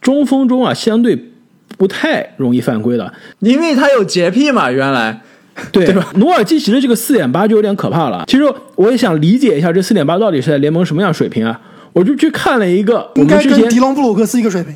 [0.00, 1.32] 中锋中啊相对
[1.78, 4.70] 不太容易犯规的，因为他有洁癖嘛。
[4.70, 5.22] 原来，
[5.70, 6.08] 对 吧？
[6.16, 8.24] 努尔基奇的这个四点八就有点可怕了。
[8.26, 8.44] 其实
[8.74, 11.58] 我也想理解一下这四点八到底是在联盟什么样水平啊？
[11.92, 14.74] 我就去看了一个，应该跟迪隆布鲁克斯一个水平。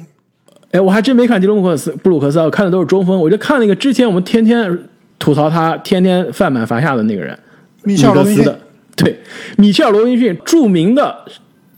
[0.76, 3.18] 哎，我还真没看迪隆布鲁克斯，布鲁克斯，我看的都是中锋。
[3.18, 4.78] 我就看了一个之前我们天天
[5.18, 7.38] 吐槽他天天犯满罚下的那个人，
[7.84, 8.52] 米切尔罗宾逊。
[8.94, 9.18] 对，
[9.56, 11.24] 米切尔·罗宾逊著名的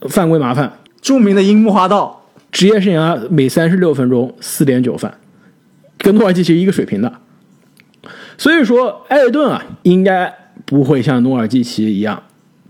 [0.09, 5.15] 犯规麻烦，著名的樱木花道，职业生涯每三十六分钟四点九犯，
[5.99, 7.13] 跟诺尔基奇一个水平的。
[8.37, 10.33] 所以说，艾顿啊，应该
[10.65, 12.21] 不会像诺尔基奇一样，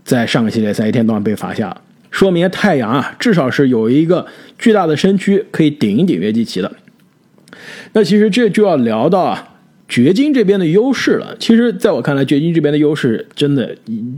[0.03, 1.75] 在上个系列赛一天到晚被罚下，
[2.11, 4.25] 说明太阳啊，至少是有一个
[4.57, 6.71] 巨大的身躯可以顶一顶约基奇的。
[7.93, 9.45] 那其实这就要聊到啊。
[9.87, 13.75] 掘金这边的优势了，其实在我看来，掘金这边的优势真的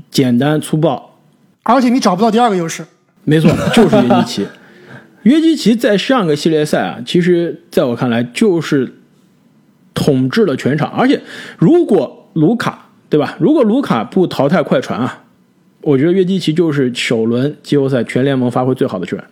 [0.10, 1.18] 简单粗暴，
[1.64, 2.86] 而且你找不到第二个优势。
[3.24, 4.48] 没错，就是约基奇。
[5.24, 8.96] 约基奇在上个系列赛啊，其实在我看来就是
[9.94, 11.22] 统治了全场，而且
[11.58, 13.38] 如果卢卡对吧？
[13.40, 15.21] 如果卢卡不淘汰快船啊，
[15.82, 19.26] 我觉得约基奇就是首轮季后赛全联盟发挥最好的球员，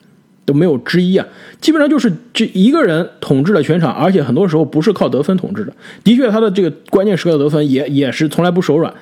[0.46, 1.26] 都没有之一啊！
[1.62, 5.74] 基本上就是这一个人统治了全场，而且很多时候不是靠得分统治的。
[6.04, 8.94] 的确，他的这个关键时刻的得分也也是从来不手软，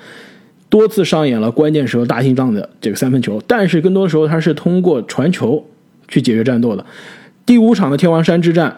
[0.70, 3.42] 多次上演了关键时候大心脏的这个三分球。
[3.48, 5.66] 但是更多的时候，他是通过传球
[6.08, 6.86] 去解决战斗的。
[7.46, 8.78] 第五场的天王山之战。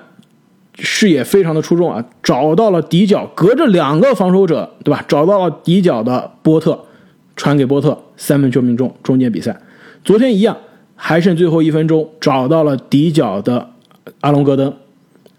[0.81, 5.03] 视野非常的出众啊，找到了底角，隔着两个防守者，对吧？
[5.09, 6.85] 找到了底角的波特，
[7.35, 9.59] 传给波特，三分球命中，终结比赛。
[10.03, 10.55] 昨天一样，
[10.95, 13.71] 还剩最后一分钟，找到了底角的
[14.21, 14.71] 阿隆戈登，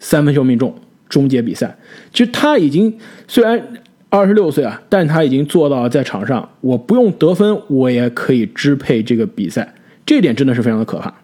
[0.01, 0.74] 三分球命中，
[1.09, 1.76] 终结比赛。
[2.12, 3.62] 其实他已经虽然
[4.09, 9.74] 二十六岁啊，但他已经做到了在场上，我不用得分，我也可以支配这个比赛。
[10.05, 11.14] 这点真的是非常的可怕。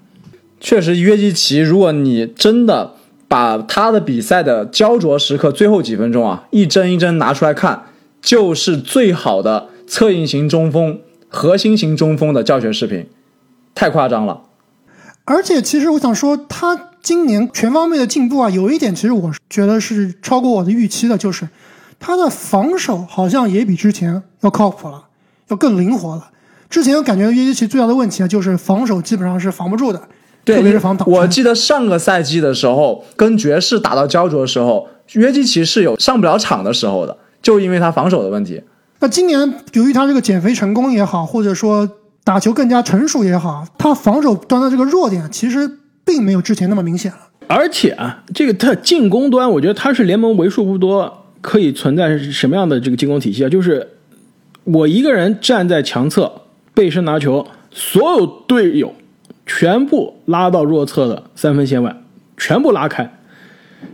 [0.61, 2.93] 确实，约基奇，如果你真的。
[3.29, 7.87] 把他的比赛的焦灼时刻最后几分钟啊，一帧一帧拿出来看，
[8.23, 13.09] 就是最好的策应型中锋、核心型中锋的教学视频，
[13.75, 14.43] 太夸张了。
[15.25, 21.49] 而且，其实我想说，他今年全方面的进步啊，有一点其实我觉得是超过我的预期的，就是
[21.99, 25.05] 他的防守好像也比之前要靠谱了，
[25.49, 26.31] 要更灵活了。
[26.71, 30.01] 之前我感觉约基奇最大的问题啊，就是防守基本上是防不住的。
[30.45, 31.09] 特别是防挡。
[31.11, 38.63] 我记得上个赛季的时候，跟爵士打到焦灼的时候，约基奇是有上不了场的时候的，就因为他防守的问题。
[39.01, 41.89] 那今年由于他这个减肥成功也好，或者说
[42.25, 45.71] 打球更加成熟也好，他防守端的这个弱点其实
[46.05, 47.19] 并没有之前那么明显了。
[47.49, 53.49] 而且啊，这个他进攻端，我觉得他是联盟为数不多可以存在什么样的这个进攻体系啊？
[53.49, 53.89] 就是
[54.65, 56.43] 我一个人站在强侧，
[56.75, 58.95] 背身拿球，所有队友。
[59.49, 61.97] 全部拉到弱侧的三分线外，
[62.37, 63.16] 全部拉开，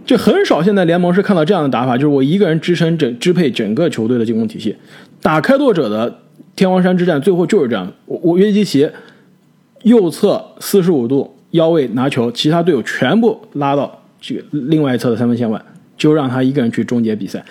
[0.05, 0.63] 这很少。
[0.63, 4.77] 现在联盟是看到这样的打法，就是我一个人支撑整支配整个球队的进攻体系。
[5.21, 6.21] 打开拓者的
[6.57, 7.93] 天王山之战，最后就是这样。
[8.07, 8.89] 我我约基奇
[9.83, 15.61] 右侧四十五度腰位拿球，其他队友全部拉到这个另外一侧的三分线外，
[15.97, 17.45] 就让他一个人去终结比赛。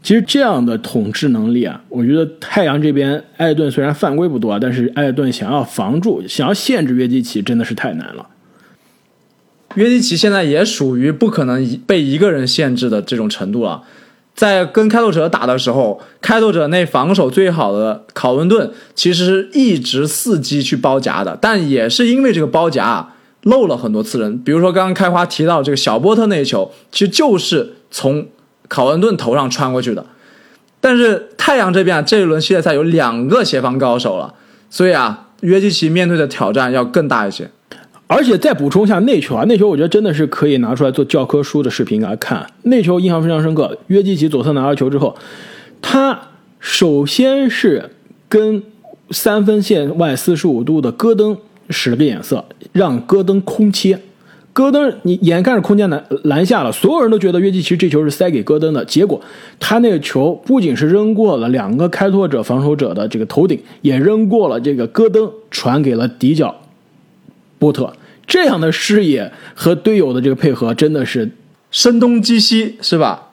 [0.00, 8.26] 其实这样的统治能力啊，我觉得太阳这边艾顿虽然犯规不多啊，但是艾顿想要防住、想要限制约基奇真的是太难了。
[9.78, 13.82] 约基奇现在也属于不可能一被一个人限制的这种程度了。
[14.34, 24.38] 在跟开拓者打的时候，开拓者那防守最好的考文顿其实是一直伺机去包夹的，但也是因为这个包夹漏了很多次人。
[24.42, 28.26] 比如说刚刚开花提到这个小波特那一球，其实就是从。
[28.70, 30.04] 考文顿头上穿过去的，
[30.78, 34.34] 但是太阳这边啊，这一轮系列赛有两个协防高手了，
[34.68, 37.50] 所以啊，约基奇面对的挑战要更大一些。
[38.08, 42.44] 而且再补充一下内球啊，内球我觉得真的是可以拿出来做教科书的视频来看。
[42.62, 45.14] 内球印象非常深刻，约基奇左侧拿到球之后，
[45.82, 46.18] 他
[46.58, 47.90] 首先是
[48.28, 48.62] 跟
[49.10, 51.36] 三分线外四十五度的戈登
[51.68, 54.00] 使了个眼色，让戈登空切。
[54.54, 58.84] 戈登，你眼看着空间篮篮下了，所有人都觉得约基奇这球是塞给戈登的。
[58.86, 59.20] 结果
[59.60, 66.52] 他那个球不仅是扔过了两个开拓者防守者的这个头顶，也扔过了这个戈登，传给了底角
[67.58, 67.92] 波特。
[68.26, 71.30] 这样的视野和队友的这个配合，真的是
[71.70, 73.28] 声东击西，是吧？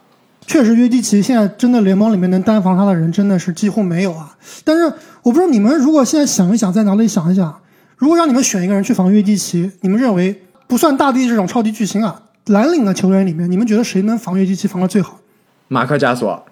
[0.48, 4.38] 确实，约基奇现在真的联盟里面能单防他的人真的是几乎没有啊。
[4.64, 4.84] 但是
[5.24, 7.62] 我不知道你们如果现在想一想，在脑里想一想，
[7.98, 10.42] 如果让你们选一个人去防约基奇，你们认为？
[10.68, 15.20] 不算大帝这种超级巨星啊，蓝领的球员里面，你们觉得谁能防约基奇防的最好？
[15.68, 16.44] 马克加索，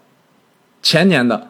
[0.84, 1.48] 前年的。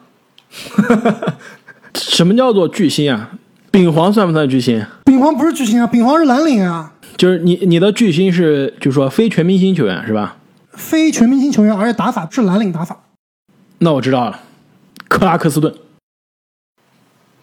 [1.94, 3.32] 什么叫做巨星啊？
[3.74, 4.86] 丙皇算不算巨星？
[5.04, 6.94] 丙皇不是巨星啊，丙皇是蓝领啊。
[7.18, 10.38] 就是你你的巨星是，就是说非全明星球员是吧？
[10.74, 12.96] 非全明星球员，而且打法是蓝领打法。
[13.80, 14.42] 那我知道了，
[15.08, 15.74] 克拉克斯顿。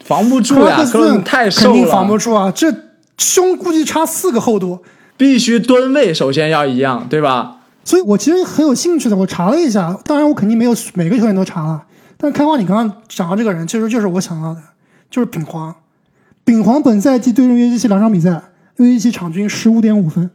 [0.05, 2.73] 防不住呀，克拉克斯顿太瘦了，肯定防不住啊，这
[3.17, 4.81] 胸估计差四个厚度。
[5.17, 7.57] 必须吨位首先要一样，对吧？
[7.83, 11.83] 所以我其实很有兴趣的，我查了一下，当然我肯定没有每个球员都查了。
[12.15, 14.61] 但开花，你刚刚讲到这个人，其实就是我想到的，
[15.09, 15.75] 就是丙皇。
[16.43, 18.41] 丙皇本赛季对阵约基奇两场比赛，
[18.77, 20.29] 约基奇场均十五点五分，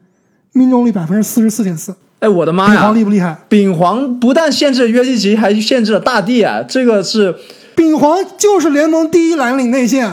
[0.52, 1.94] 命中率百分之四十四点四。
[2.20, 2.70] 哎，我的妈呀！
[2.70, 3.36] 丙皇厉不厉害？
[3.48, 6.62] 丙皇不但限制了约基奇，还限制了大帝啊！
[6.66, 7.34] 这个是
[7.74, 10.11] 丙皇就是联盟第一蓝领内线。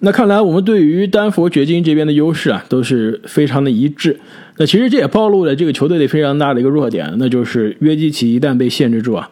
[0.00, 4.20] 那看来我们对于丹佛掘金这边的优势啊，都是非常的一致。
[4.58, 9.28] 那其实这也暴露了这个球队里非常大的一个弱点，那就是约基奇一旦被限制住啊，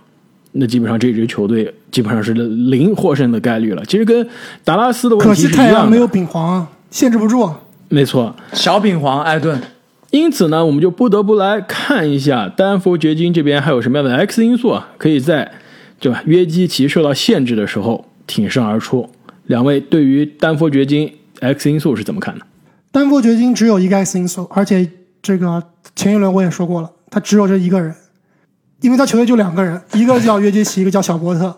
[0.52, 3.84] 那基本上这支球队基本上是零获胜的概率了。
[3.86, 4.28] 其实跟
[4.64, 5.56] 达拉斯的问题是一样的。
[5.56, 7.50] 可惜太阳没有丙皇，限制不住。
[7.88, 9.60] 没错，小丙皇艾顿，
[10.10, 15.50] 因此呢，我们就不得不来看一下丹佛掘金这边还有什么样的 X 因素啊，可以在
[16.00, 19.08] 对吧约基奇受到限制的时候挺身而出。
[19.46, 22.46] 两位对于丹佛掘金 X 因素是怎么看的？
[22.90, 24.88] 丹佛掘金只有一个 X 因素，而且
[25.20, 25.62] 这个
[25.94, 27.94] 前一轮我也说过了，他只有这一个人，
[28.82, 31.56] 因为他球队就两个人，一个叫约基奇，一个叫小波特。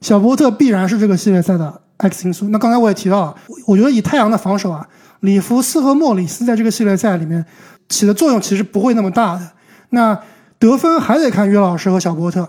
[0.00, 2.48] 小波特必然是这个系列赛的 X 因素。
[2.50, 4.86] 那刚才我也提到了，我觉得以太阳的防守啊，
[5.20, 7.44] 里弗斯和莫里斯在这个系列赛里面。
[7.88, 9.50] 起的作用其实不会那么大的。
[9.90, 10.18] 那
[10.58, 12.48] 得分还得看约老师和小波特。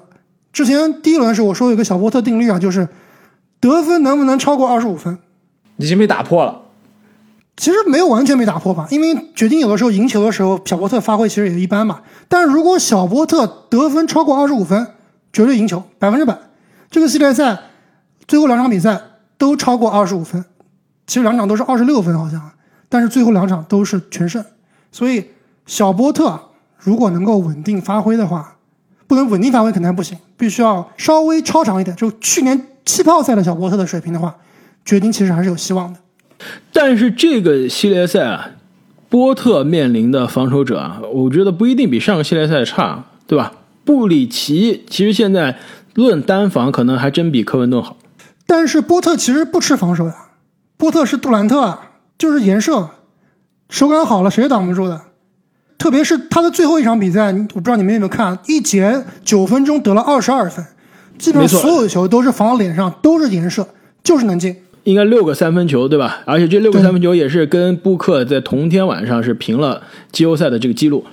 [0.51, 2.87] 之前第一轮时我说有个小波特定律啊，就是
[3.59, 5.17] 得分能不能超过二十五分，
[5.77, 6.61] 已经被打破了。
[7.57, 12.01] 其实没有完全被打破吧，因为掘金有的时候赢球的时候，小波特发挥其实也一般嘛。
[12.27, 14.87] 但是如果小波特得分超过二十五分，
[15.33, 16.37] 绝对赢球，百分之百。
[16.91, 17.57] 这个系列赛
[18.27, 19.01] 最后两场比赛
[19.39, 20.45] 都超过二十五分，
[21.07, 22.51] 其实两场都是二十六分好像，
[22.89, 24.45] 但是最后两场都是全胜。
[24.91, 25.31] 所以，
[25.65, 26.39] 小波特
[26.77, 28.57] 如果能够稳定发挥的话，
[29.07, 31.97] 不能稳定发挥肯定不行，必须要稍微超常一点。
[31.97, 34.35] 就去年气泡赛的小波特的水平的话，
[34.85, 35.99] 掘金其实还是有希望的。
[36.71, 38.51] 但是这个系列赛啊，
[39.09, 43.53] 波特面临的防守者啊，我觉得不一定比上个系列赛差，对吧？
[43.83, 45.57] 布里奇其实现在
[45.93, 47.97] 论单防可能还真比科文顿好。
[48.45, 50.15] 但是波特其实不吃防守呀，
[50.77, 52.89] 波特是杜兰特，啊，就是颜射。
[53.69, 55.01] 手感好了，谁也挡不住的。
[55.77, 60.65] 特别是他的最后一场比赛，我不知道你们有没有看，一节九分钟得了二十二分，
[61.17, 63.67] 基本上所有的球都是防脸上，都是颜射，
[64.03, 64.55] 就是能进。
[64.87, 66.21] 应该六个三分球，对吧？
[66.23, 69.83] 而且这六个三分球也是跟布克在同天晚上是平了
[70.13, 71.03] 季后赛的这个记录。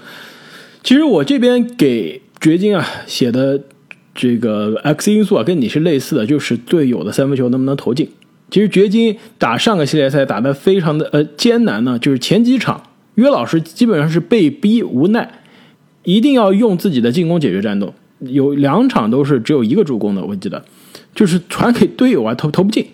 [0.84, 3.60] 其实我这边给掘金啊写的
[4.14, 8.08] 这个 X 因素啊，跟你是类似的，就是队友的三分球能不能投进。
[8.48, 12.80] 其实掘金打上个系列赛打得非常的呃艰难呢，就是前几场
[13.16, 15.28] 约老师基本上是被逼无奈，
[16.04, 20.64] 一定要用自己的进攻解决战斗，有两场都是只有一个助攻的，我记得，
[21.12, 22.86] 就是传给队友啊投投不进。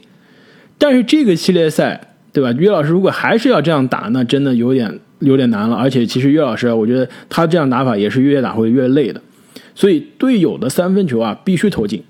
[0.80, 2.00] 但是这个系列赛
[2.32, 2.50] 对吧？
[2.58, 5.76] 岳老师如果还是要这样打，那真的有点有点难了。
[5.76, 9.20] 而且其实岳老师，我觉得他这样打法也是越打会越累的，
[9.74, 12.02] 所以队友的三分球啊必须投进。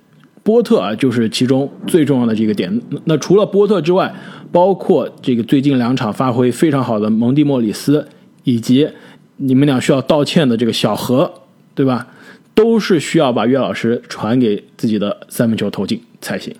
[0.43, 2.81] 波特啊，就是其中最重要的这个点。
[3.05, 4.15] 那除了波特之外，
[4.53, 8.07] 包括这个最近两场发挥非常好的蒙蒂莫里斯，
[8.45, 8.89] 以及
[9.37, 11.31] 你们俩需要道歉的这个小何，
[11.75, 12.07] 对吧？
[12.55, 16.55] 都是需要把岳老师传给自己的三分球投进才行。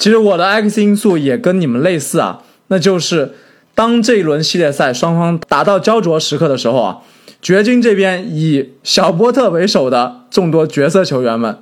[0.00, 3.34] 其实我的 X 因素也跟你们类似啊，那就是
[3.76, 6.98] 当这一轮系列赛双方达到焦灼时刻的时候啊，
[7.40, 11.58] 掘金这边以小波特为首的众多角色球员们。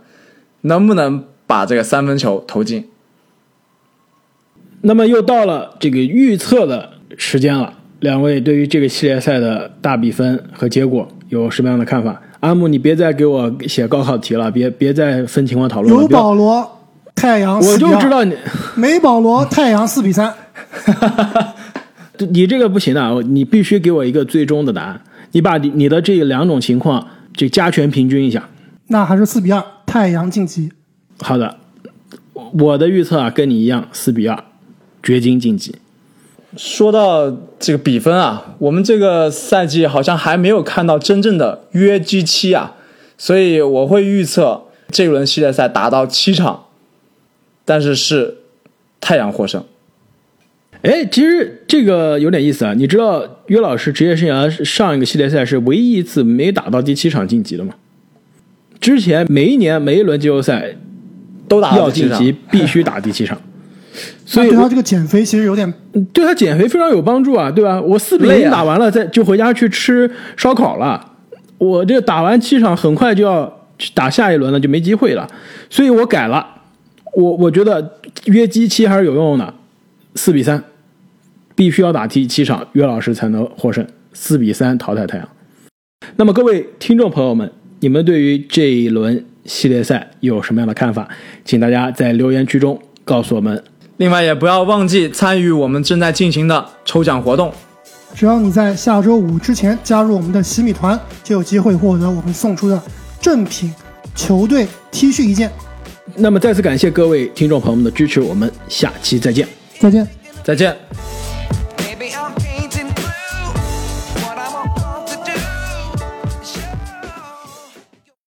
[0.62, 2.88] 能不能把这个三分球投进？
[4.80, 7.74] 那么又到了这个预测的时间了。
[8.00, 12.20] 两位对于这个系列赛的大比分和结果有什么样的看法？
[12.40, 16.02] 阿木，你别再给我写高考题了，别别再分情况讨论了。
[16.02, 16.77] 有保罗，
[17.18, 18.36] 太阳，我就知道你
[18.76, 20.32] 没保罗，太阳四比三。
[22.30, 25.00] 你这个不行的，你必须给我一个最终的答案。
[25.32, 28.48] 你把你你的这两种情况这加权平均一下。
[28.86, 29.62] 那还是四比二。
[29.84, 30.70] 太阳晋级，
[31.20, 31.56] 好的，
[32.34, 34.44] 我的预测啊跟你一样，四比二，
[35.02, 35.74] 掘金晋级。
[36.56, 42.74] 说到这个比分啊，我们这个赛季好像还没有看到真正的约基七啊，
[43.16, 46.64] 所以我会预测这轮系列赛打到七场，
[47.68, 48.34] 但是是
[48.98, 49.62] 太阳获胜。
[50.80, 57.74] 哎，其实这个有点意思啊，你知道约老师职业生涯上一个系列赛是唯一一次没打到第七场晋级的吗？
[58.80, 60.76] 之前每一年每一轮季后赛
[61.46, 63.38] 都打要晋级，必须打第七场，
[64.24, 65.70] 所以对他这个减肥其实有点，
[66.14, 67.78] 对他减肥非常有帮助啊，对吧？
[67.82, 71.04] 我四比零打完了，再就回家去吃烧烤了。
[71.58, 73.52] 我这打完七场，很快就要
[73.92, 75.28] 打下一轮了，就没机会了。
[75.68, 76.46] 所以我改了，
[77.14, 79.54] 我我觉得约基期还是有用的，
[80.14, 80.62] 四比三，
[81.54, 85.28] 必须要打第七场，约老师才能获胜，四比三淘汰太阳。
[86.16, 87.50] 那么各位听众朋友们。
[87.80, 91.08] 你们对于这一轮系列赛有什么样的看法？
[91.44, 93.62] 请大家在留言区中告诉我们。
[93.98, 97.52] 另外，也不要忘记参与我们正在进行的抽奖活动。
[98.16, 102.82] 只要你在下周五之前加入我们的洗米团，就有机会获得我们送出的
[103.20, 103.72] 正品
[104.12, 105.48] 球队 T 恤一件。
[106.16, 109.46] 那么，再次感谢各位听众朋友们的支持，我们下期再见。
[109.78, 110.06] 再见，
[110.42, 110.76] 再见。